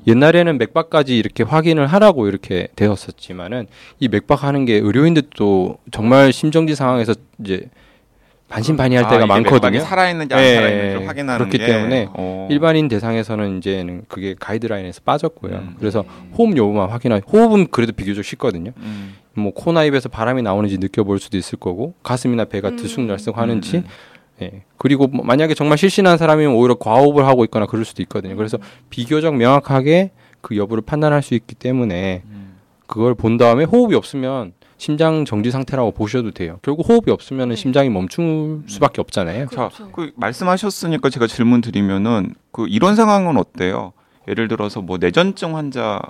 옛날에는 0.07 0.59
맥박까지 0.59 1.17
이렇게 1.17 1.43
확인을 1.43 1.87
하라고 1.87 2.29
이렇게 2.29 2.69
되었었지만은 2.77 3.67
이 4.01 4.09
맥박하는 4.09 4.67
게 4.67 4.75
의료인들도 4.75 5.79
정말 5.93 6.33
심정지 6.33 6.75
상황에서 6.75 7.15
이제 7.41 7.71
반신반의할 8.55 9.05
아, 9.07 9.09
때가 9.09 9.27
많거든요. 9.27 9.81
살아있는지 9.81 10.33
안 10.35 10.41
예, 10.41 10.55
살아있는지 10.55 11.07
확인하는 11.07 11.39
그렇기 11.39 11.59
게. 11.59 11.67
때문에 11.67 12.09
어. 12.15 12.47
일반인 12.51 12.87
대상에서는 12.87 13.59
이제는 13.59 14.05
그게 14.07 14.37
가이드라인에서 14.39 15.01
빠졌고요. 15.05 15.53
음. 15.57 15.75
그래서 15.79 16.05
호흡 16.39 16.57
여부만 16.57 16.89
확인하. 16.89 17.19
호흡은 17.19 17.69
그래도 17.73 17.93
비교적 17.93 18.25
쉽거든요. 18.25 18.71
음. 18.77 19.15
뭐 19.35 19.53
코나 19.53 19.83
입에서 19.83 20.09
바람이 20.09 20.43
나오는지 20.43 20.79
느껴볼 20.79 21.19
수도 21.19 21.37
있을 21.37 21.59
거고 21.59 21.95
가슴이나 22.05 22.45
배가 22.45 22.69
음. 22.69 22.77
들쑥날쑥하는지. 22.77 23.79
음. 23.79 23.85
예. 24.43 24.63
그리고 24.79 25.09
뭐 25.09 25.25
만약에 25.25 25.55
정말 25.55 25.77
실신한 25.77 26.17
사람이면 26.19 26.55
오히려 26.55 26.75
과호흡을 26.77 27.27
하고 27.27 27.45
있거나 27.45 27.67
그럴 27.67 27.85
수도 27.85 28.03
있거든요. 28.03 28.37
그래서 28.37 28.59
비교적 28.89 29.35
명확하게 29.35 30.13
그 30.41 30.57
여부를 30.57 30.83
판단할 30.87 31.23
수 31.23 31.35
있기 31.35 31.57
때문에 31.57 32.23
음. 32.27 32.55
그걸 32.87 33.15
본 33.15 33.37
다음에 33.37 33.65
호흡이 33.65 33.97
없으면 33.97 34.53
심장 34.85 35.25
정지 35.25 35.51
상태라고 35.51 35.93
보셔도 35.93 36.31
돼요. 36.31 36.59
결국 36.61 36.87
호흡이 36.87 37.11
없으면 37.11 37.49
네. 37.49 37.57
심장이 37.57 37.89
멈출 37.89 38.61
수밖에 38.67 39.01
없잖아요. 39.01 39.47
자, 39.47 39.69
그렇죠. 39.69 39.91
그 39.93 40.13
말씀하셨으니까 40.17 41.09
제가 41.09 41.27
질문 41.27 41.63
드리면은 41.63 42.35
그 42.53 42.67
이런 42.69 42.95
상황은 42.95 43.39
어때요? 43.39 43.95
예를 44.29 44.47
들어서 44.47 44.83
뭐 44.83 44.99
내전증 44.99 45.57
환자 45.57 46.03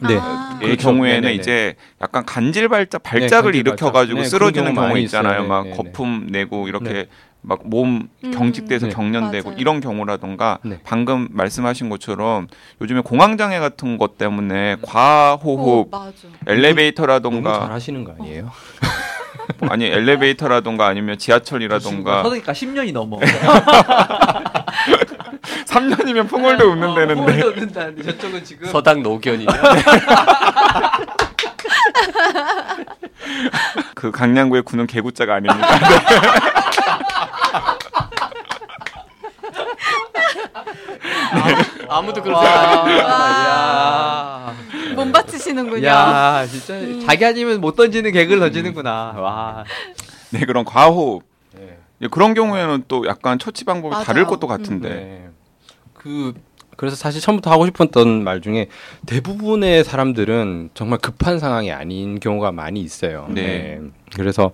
네. 0.00 0.16
아. 0.16 0.58
의 0.62 0.68
그렇죠. 0.68 0.88
경우에는 0.88 1.20
네네네. 1.20 1.34
이제 1.34 1.74
약간 2.00 2.24
간질 2.24 2.70
발작 2.70 3.02
발작을 3.02 3.52
간질 3.52 3.60
일으켜 3.60 3.92
가지고 3.92 4.16
발작. 4.16 4.22
네, 4.22 4.24
쓰러지는 4.30 4.74
경우 4.74 4.88
경우 4.88 4.98
있잖아요. 5.00 5.44
막 5.44 5.64
네네네. 5.64 5.76
거품 5.76 6.26
내고 6.30 6.68
이렇게 6.68 6.90
네. 6.90 7.08
막몸 7.42 8.08
음. 8.24 8.30
경직돼서 8.30 8.86
네. 8.86 8.92
경련되고 8.92 9.50
맞아요. 9.50 9.60
이런 9.60 9.80
경우라던가 9.80 10.58
네. 10.62 10.78
방금 10.84 11.28
말씀하신 11.30 11.88
것처럼 11.88 12.46
요즘에 12.80 13.00
공황 13.00 13.36
장애 13.36 13.58
같은 13.58 13.98
것 13.98 14.16
때문에 14.16 14.74
어, 14.74 14.86
과호흡. 14.86 15.90
너무 15.90 16.10
엘리베이터라던가 16.46 17.60
잘하시는 17.60 18.04
거 18.04 18.14
아니에요? 18.18 18.50
아니 19.68 19.86
엘리베이터라던가 19.86 20.86
아니면 20.86 21.18
지하철이라던가 21.18 22.22
서니까 22.22 22.52
10년이 22.52 22.92
넘어. 22.92 23.18
3년이면 25.66 26.28
풍월도 26.28 26.70
웃는다는데 26.70 27.42
어, 27.42 27.52
저쪽은 28.04 28.44
지금 28.44 28.68
서당 28.68 29.02
노견이냐? 29.02 29.50
그 33.94 34.10
강량구의 34.10 34.62
구는 34.62 34.86
개구자가 34.86 35.34
아닙니다. 35.36 35.68
아무도 41.88 42.22
그렇게 42.22 42.46
안 42.46 42.88
해. 42.88 43.02
와. 43.02 44.54
몸 44.94 45.12
받치시는군요. 45.12 45.86
야, 45.86 46.46
진짜 46.46 46.74
음. 46.74 47.02
자기 47.06 47.24
아니면 47.24 47.60
못 47.60 47.76
던지는 47.76 48.12
개그를 48.12 48.40
던지는구나. 48.40 49.14
와. 49.16 49.64
네 50.30 50.40
그런 50.46 50.64
과호흡 50.64 51.22
네. 51.54 51.78
예, 52.00 52.08
그런 52.08 52.34
경우에는 52.34 52.84
또 52.88 53.06
약간 53.06 53.38
처치 53.38 53.64
방법이 53.64 53.92
맞아요. 53.92 54.04
다를 54.04 54.26
것도 54.26 54.46
음. 54.46 54.48
같은데 54.48 54.88
네. 54.88 55.28
그 55.92 56.32
그래서 56.76 56.96
사실 56.96 57.20
처음부터 57.20 57.50
하고 57.50 57.66
싶었던 57.66 58.24
말 58.24 58.40
중에 58.40 58.68
대부분의 59.06 59.84
사람들은 59.84 60.70
정말 60.74 60.98
급한 60.98 61.38
상황이 61.38 61.70
아닌 61.70 62.18
경우가 62.18 62.52
많이 62.52 62.80
있어요. 62.80 63.26
네. 63.30 63.80
그래서 64.14 64.52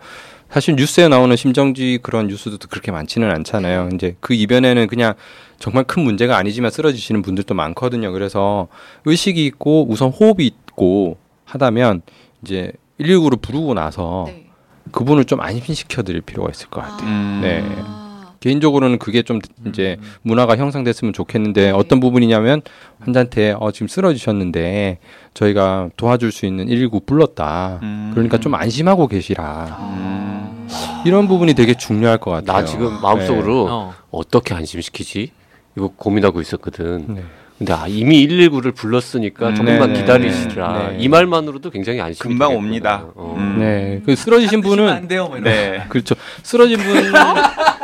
사실 0.51 0.77
뉴스에 0.77 1.09
나오는 1.09 1.35
심정지 1.37 1.99
그런 2.03 2.29
뉴스도 2.29 2.59
그렇게 2.69 2.91
많지는 2.91 3.31
않잖아요. 3.31 3.91
이제 3.95 4.17
그 4.21 4.35
이변에는 4.35 4.87
그냥 4.87 5.15
정말 5.59 5.85
큰 5.85 6.03
문제가 6.03 6.37
아니지만 6.37 6.71
쓰러지시는 6.71 7.23
분들도 7.23 7.55
많거든요. 7.55 8.13
그래서 8.13 8.69
의식이 9.05 9.45
있고 9.47 9.87
우선 9.89 10.11
호흡이 10.11 10.47
있고 10.47 11.19
하다면 11.45 12.03
이제 12.43 12.73
119를 13.01 13.41
부르고 13.41 13.75
나서 13.75 14.25
네. 14.27 14.47
그분을 14.93 15.25
좀 15.25 15.41
안심시켜 15.41 16.03
드릴 16.03 16.23
필요가 16.23 16.51
있을 16.51 16.69
것 16.69 16.81
같아요. 16.81 17.09
음. 17.09 17.41
네. 17.43 18.08
개인적으로는 18.41 18.99
그게 18.99 19.23
좀 19.23 19.41
이제 19.67 19.97
문화가 20.23 20.57
형성됐으면 20.57 21.13
좋겠는데 21.13 21.71
어떤 21.71 22.01
부분이냐면 22.01 22.63
환자한테 23.01 23.55
어 23.59 23.71
지금 23.73 23.89
쓰러지셨는데 23.89 24.99
저희가 25.35 25.91
도와줄 25.97 26.31
수 26.33 26.47
있는 26.47 26.67
119 26.67 27.01
불렀다. 27.01 27.81
음. 27.83 28.11
그러니까 28.13 28.39
좀 28.39 28.55
안심하고 28.55 29.09
계시라. 29.09 29.77
음. 29.81 30.69
이런 31.05 31.27
부분이 31.29 31.55
되게 31.55 31.75
중요할 31.75 32.19
것 32.19 32.31
같아요. 32.31 32.59
나 32.59 32.65
지금 32.65 33.01
마음속으로 33.01 33.67
어. 33.71 33.95
어떻게 34.11 34.55
안심시키지? 34.55 35.33
이거 35.77 35.93
고민하고 35.97 36.41
있었거든. 36.41 37.05
네. 37.09 37.23
근데 37.59 37.73
아, 37.73 37.87
이미 37.89 38.27
119를 38.29 38.73
불렀으니까 38.73 39.49
음, 39.49 39.55
조금만 39.57 39.93
네네. 39.93 40.01
기다리시라. 40.01 40.91
네. 40.91 40.97
이 41.01 41.09
말만으로도 41.09 41.71
굉장히 41.71 42.01
안심이 42.01 42.29
금방 42.29 42.51
되겠구나. 42.51 42.67
옵니다. 42.67 43.05
어. 43.17 43.35
음. 43.37 43.59
네. 43.59 44.01
그 44.07 44.15
쓰러지신 44.15 44.61
드시면 44.61 44.77
분은 44.79 44.93
안 44.93 45.09
돼요, 45.09 45.27
뭐 45.27 45.41
네. 45.41 45.85
그렇죠. 45.89 46.15
쓰러진 46.45 46.79
분 46.79 46.87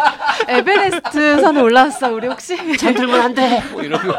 에베레스트 0.48 1.40
산에 1.40 1.61
올라왔어 1.61 2.12
우리 2.12 2.26
혹시? 2.28 2.57
잠들면 2.76 3.20
안 3.20 3.35
돼. 3.35 3.62
뭐 3.72 3.83
이런 3.83 4.00
거. 4.07 4.16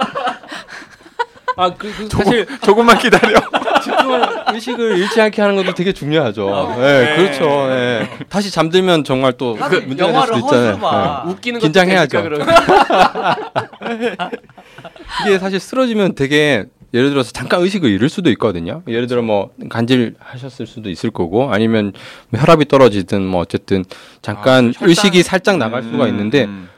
아, 1.58 1.70
그, 1.74 1.90
그 1.96 2.10
조금, 2.10 2.26
사실 2.26 2.48
조금만 2.62 2.98
기다려. 2.98 3.40
집중을 3.82 4.30
의식을 4.54 4.98
잃지 4.98 5.22
않게 5.22 5.42
하는 5.42 5.56
것도 5.56 5.74
되게 5.74 5.94
중요하죠. 5.94 6.54
아, 6.54 6.76
네, 6.76 7.16
그렇죠. 7.16 7.68
네. 7.68 8.10
다시 8.30 8.52
잠들면 8.52 9.04
정말 9.06 9.34
또 9.34 9.56
나도 9.58 9.82
문제가 9.82 10.12
될 10.12 10.22
수도 10.22 10.38
있잖아요. 10.40 11.24
네. 11.26 11.32
웃기는 11.32 11.60
긴장해야죠. 11.62 12.22
되니까 12.30 13.38
이게 15.26 15.40
사실 15.40 15.60
쓰러지면 15.60 16.16
되게 16.16 16.66
예를 16.96 17.10
들어서 17.10 17.32
잠깐 17.32 17.62
의식을 17.62 17.90
잃을 17.90 18.08
수도 18.10 18.30
있거든요. 18.32 18.82
예를 18.88 19.08
들어 19.08 19.22
뭐 19.22 19.50
간질하셨을 19.70 20.66
수도 20.66 20.90
있을 20.90 21.12
거고 21.12 21.52
아니면 21.54 21.92
뭐 22.30 22.40
혈압이 22.40 22.66
떨어지든 22.66 23.26
뭐 23.26 23.42
어쨌든 23.42 23.84
잠깐 24.22 24.70
아, 24.70 24.72
혈당- 24.72 24.88
의식이 24.90 25.22
살짝 25.24 25.58
나갈 25.58 25.84
수가 25.84 26.06
음, 26.06 26.10
있는데 26.10 26.46
음. 26.46 26.70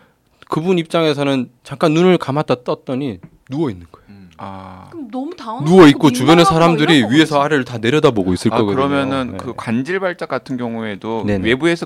그분 0.50 0.80
입장에서는 0.80 1.50
잠깐 1.64 1.94
눈을 1.94 2.18
감았다 2.18 2.64
떴더니 2.64 3.20
누워 3.50 3.70
있는 3.70 3.86
거예요. 3.92 4.08
아. 4.40 4.88
그럼 4.92 5.08
너무 5.12 5.36
당황. 5.36 5.66
누워 5.66 5.88
있고 5.88 6.12
주변의 6.12 6.46
사람들이 6.46 7.06
위에서 7.12 7.42
아래를 7.42 7.64
다 7.64 7.78
내려다보고 7.78 8.34
있을 8.34 8.52
아, 8.54 8.58
거거든요. 8.58 8.76
그러면은 8.76 9.32
네. 9.34 9.38
그 9.38 9.54
관질 9.56 10.00
발작 10.00 10.30
같은 10.30 10.58
경우에도 10.58 11.24
네네. 11.28 11.48
외부에서 11.48 11.86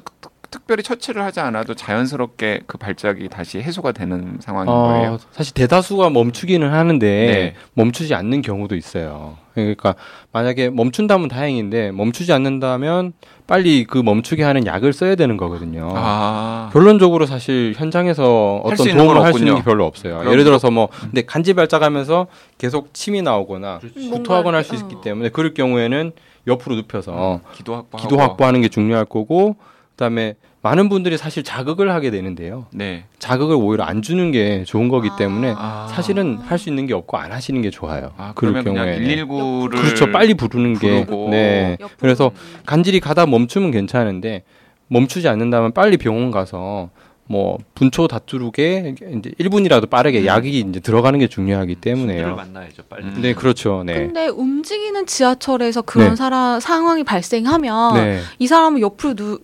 특- 0.51 0.61
특별히 0.61 0.83
처치를 0.83 1.23
하지 1.23 1.39
않아도 1.39 1.73
자연스럽게 1.73 2.61
그 2.67 2.77
발작이 2.77 3.27
다시 3.29 3.59
해소가 3.59 3.91
되는 3.93 4.37
상황인 4.39 4.69
어, 4.69 4.73
거예요. 4.87 5.17
사실 5.31 5.53
대다수가 5.53 6.09
멈추기는 6.11 6.69
하는데 6.71 7.05
네. 7.07 7.53
멈추지 7.73 8.13
않는 8.13 8.41
경우도 8.41 8.75
있어요. 8.75 9.37
그러니까 9.53 9.95
만약에 10.31 10.69
멈춘다면 10.69 11.27
다행인데 11.27 11.91
멈추지 11.91 12.31
않는다면 12.31 13.13
빨리 13.47 13.83
그 13.85 13.97
멈추게 13.97 14.43
하는 14.43 14.65
약을 14.65 14.93
써야 14.93 15.15
되는 15.15 15.35
거거든요. 15.35 15.91
아. 15.95 16.69
결론적으로 16.71 17.25
사실 17.25 17.73
현장에서 17.75 18.61
어떤 18.63 18.77
도움을 18.87 19.15
건할수 19.15 19.39
있는. 19.39 19.55
게 19.55 19.63
별로 19.63 19.85
없어요. 19.85 20.19
그럼- 20.19 20.31
예를 20.31 20.43
들어서 20.45 20.71
뭐 20.71 20.87
근데 21.01 21.23
간지 21.23 21.53
발작하면서 21.53 22.27
계속 22.57 22.93
침이 22.93 23.21
나오거나 23.21 23.79
구토하거나 24.11 24.57
할 24.59 24.63
수 24.63 24.75
있기 24.75 24.95
어. 24.95 25.01
때문에 25.01 25.29
그럴 25.29 25.53
경우에는 25.53 26.11
옆으로 26.47 26.75
눕혀서 26.75 27.41
기도 27.53 27.75
확보 27.75 27.97
기도 27.97 28.17
확보하는 28.19 28.61
게 28.61 28.67
중요할 28.69 29.05
거고 29.05 29.55
그다음에 30.01 30.33
많은 30.63 30.89
분들이 30.89 31.15
사실 31.17 31.43
자극을 31.43 31.91
하게 31.91 32.09
되는데요. 32.09 32.65
네. 32.71 33.05
자극을 33.19 33.55
오히려 33.55 33.83
안 33.83 34.01
주는 34.01 34.31
게 34.31 34.63
좋은 34.63 34.89
거기 34.89 35.09
아. 35.11 35.15
때문에 35.15 35.53
아. 35.55 35.87
사실은 35.91 36.37
할 36.37 36.57
수 36.61 36.69
있는 36.69 36.85
게 36.87 36.93
없고 36.93 37.17
안 37.17 37.31
하시는 37.31 37.59
게 37.61 37.69
좋아요. 37.69 38.11
아, 38.17 38.33
그럴 38.35 38.63
경우에 38.63 38.99
119를 38.99 39.69
그렇죠. 39.71 40.11
빨리 40.11 40.33
부르는 40.33 40.77
게 40.79 41.05
부르고. 41.05 41.29
네. 41.29 41.77
옆으로 41.79 41.97
그래서. 41.99 42.31
간질이 42.65 42.99
가다 42.99 43.25
멈추면 43.27 43.71
괜찮은데 43.71 44.43
멈추지 44.87 45.27
않는다면 45.27 45.71
빨리 45.71 45.97
병원 45.97 46.29
가서 46.31 46.89
뭐 47.25 47.57
분초 47.75 48.07
다투르게 48.07 48.95
이제 48.99 49.31
1분이라도 49.39 49.89
빠르게 49.89 50.25
약이 50.25 50.59
이제 50.59 50.79
들어가는 50.79 51.17
게 51.17 51.27
중요하기 51.27 51.75
때문에요. 51.75 52.35
만나야죠 52.35 52.83
빨리. 52.89 53.03
음. 53.05 53.19
네, 53.21 53.33
그렇죠. 53.33 53.83
네. 53.85 53.93
근데 53.93 54.27
움직이는 54.27 55.05
지하철에서 55.05 55.81
그런 55.83 56.09
네. 56.09 56.15
사람 56.15 56.59
상황이 56.59 57.03
발생하면 57.03 57.93
네. 57.95 58.19
이 58.39 58.47
사람은 58.47 58.81
옆으로 58.81 59.13
누 59.15 59.39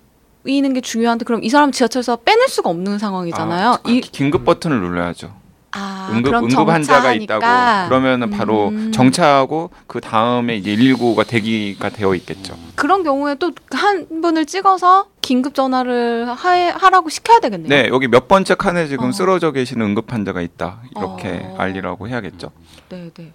이는 0.48 0.74
게 0.74 0.82
중요한데 0.82 1.26
그럼 1.26 1.44
이 1.44 1.50
사람 1.50 1.72
지하철에서 1.72 2.18
빼낼 2.18 2.48
수가 2.48 2.70
없는 2.70 2.98
상황이잖아요. 3.00 3.72
아, 3.72 3.80
이 3.88 4.02
긴급 4.02 4.46
버튼을 4.46 4.80
눌러야죠. 4.80 5.34
아, 5.72 6.10
응급 6.12 6.34
응급 6.34 6.68
환자가. 6.70 7.14
있다고 7.14 7.90
그러면은 7.90 8.30
바로 8.32 8.70
음. 8.70 8.92
정차하고 8.92 9.70
그 9.86 10.00
다음에 10.02 10.56
이제 10.56 10.76
119가 10.76 11.28
대기가 11.28 11.90
되어 11.90 12.16
있겠죠. 12.16 12.56
그런 12.76 13.04
경우에 13.04 13.36
또 13.36 13.52
한 13.72 14.08
분을 14.22 14.46
찍어서 14.46 15.08
긴급 15.22 15.54
전화를 15.54 16.26
하, 16.30 16.50
하라고 16.72 17.10
시켜야 17.10 17.40
되겠네요. 17.40 17.68
네, 17.70 17.90
여기 17.90 18.08
몇 18.08 18.28
번째 18.28 18.56
칸에 18.56 18.88
지금 18.88 19.10
어. 19.10 19.12
쓰러져 19.12 19.52
계시는 19.52 19.86
응급 19.86 20.12
환자가 20.12 20.42
있다. 20.42 20.80
이렇게 20.96 21.42
어. 21.44 21.56
알리라고 21.60 22.08
해야겠죠. 22.08 22.52
네, 22.90 23.12
네. 23.14 23.34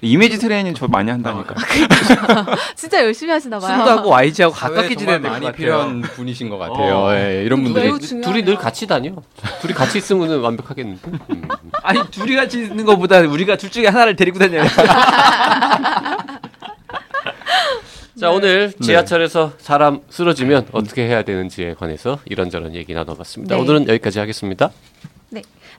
이미지 0.00 0.38
트레이닝 0.38 0.74
저 0.74 0.86
많이 0.88 1.10
한다니까. 1.10 1.54
진짜 2.76 3.02
열심히 3.04 3.32
하시나 3.32 3.58
봐요. 3.58 3.78
수다하고 3.78 4.08
YG하고 4.10 4.54
가깝게 4.54 4.94
지내는 4.96 5.22
것 5.22 5.28
많이 5.28 5.46
같아요. 5.46 5.56
필요한 5.56 6.02
분이신 6.02 6.48
것 6.48 6.58
같아요. 6.58 6.96
어. 6.96 7.14
예, 7.14 7.42
이런 7.44 7.62
분들이. 7.62 7.92
둘이 8.22 8.44
늘 8.44 8.56
같이 8.56 8.86
다녀. 8.86 9.12
둘이 9.60 9.74
같이 9.74 9.98
있으면 9.98 10.40
완벽하겠는데. 10.40 11.10
음. 11.30 11.48
아니 11.82 12.00
둘이 12.10 12.36
같이 12.36 12.62
있는 12.64 12.84
것보다 12.84 13.20
우리가 13.20 13.56
둘 13.56 13.70
중에 13.70 13.86
하나를 13.86 14.16
데리고 14.16 14.38
다녀요. 14.38 14.64
자 18.18 18.30
오늘 18.30 18.72
네. 18.72 18.86
지하철에서 18.86 19.52
사람 19.58 20.00
쓰러지면 20.08 20.68
어떻게 20.72 21.06
해야 21.06 21.22
되는지에 21.22 21.74
관해서 21.74 22.18
이런저런 22.24 22.74
얘기 22.74 22.94
나눠봤습니다. 22.94 23.54
네. 23.54 23.60
오늘은 23.60 23.88
여기까지 23.88 24.18
하겠습니다. 24.20 24.70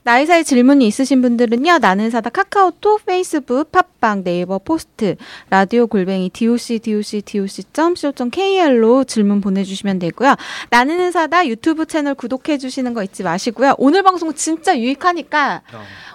나의사에 0.07 0.45
질문이 0.45 0.87
있으신 0.87 1.21
분들은요. 1.21 1.79
나는 1.79 2.09
의사다 2.09 2.29
카카오톡, 2.29 3.05
페이스북, 3.05 3.73
팟빵, 3.73 4.23
네이버 4.23 4.57
포스트, 4.57 5.17
라디오 5.49 5.85
골뱅이 5.85 6.29
doc 6.29 6.79
doc 6.79 7.21
doc.co.kr로 7.23 9.03
질문 9.03 9.41
보내주시면 9.41 9.99
되고요. 9.99 10.35
나는 10.69 11.11
의사다 11.11 11.45
유튜브 11.47 11.85
채널 11.85 12.15
구독해 12.15 12.57
주시는 12.57 12.93
거 12.93 13.03
잊지 13.03 13.23
마시고요. 13.23 13.75
오늘 13.77 14.01
방송 14.01 14.33
진짜 14.33 14.79
유익하니까 14.79 15.63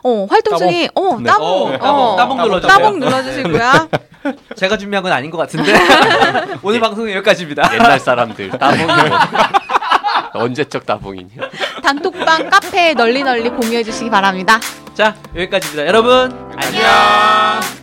어, 0.02 0.26
활동 0.31 0.59
따봉. 0.59 0.70
중에 0.70 0.88
어, 0.94 1.18
네. 1.18 1.24
따봉, 1.24 1.46
어, 1.46 1.74
어, 1.74 1.76
따봉, 1.76 2.16
따봉 2.16 2.38
눌러주세요. 2.38 2.72
따봉 2.72 2.98
눌러 2.98 3.22
주시고요. 3.22 3.88
제가 4.57 4.78
준비한 4.78 5.02
건 5.02 5.12
아닌 5.12 5.31
것 5.31 5.37
같은데 5.37 5.70
오늘 6.64 6.81
방송은 6.81 7.12
여기까지입니다. 7.12 7.74
옛날 7.74 8.00
사람들 8.00 8.48
따봉이 8.52 8.87
뭐. 8.87 8.94
언제적 10.35 10.87
따봉이냐. 10.87 11.31
단톡방 11.83 12.51
카페에 12.51 12.95
널리 12.95 13.23
널리 13.23 13.49
공유해 13.51 13.83
주시기 13.83 14.11
바랍니다. 14.11 14.59
자 14.95 15.14
여기까지입니다. 15.35 15.87
여러분 15.87 16.31
안녕. 16.57 17.82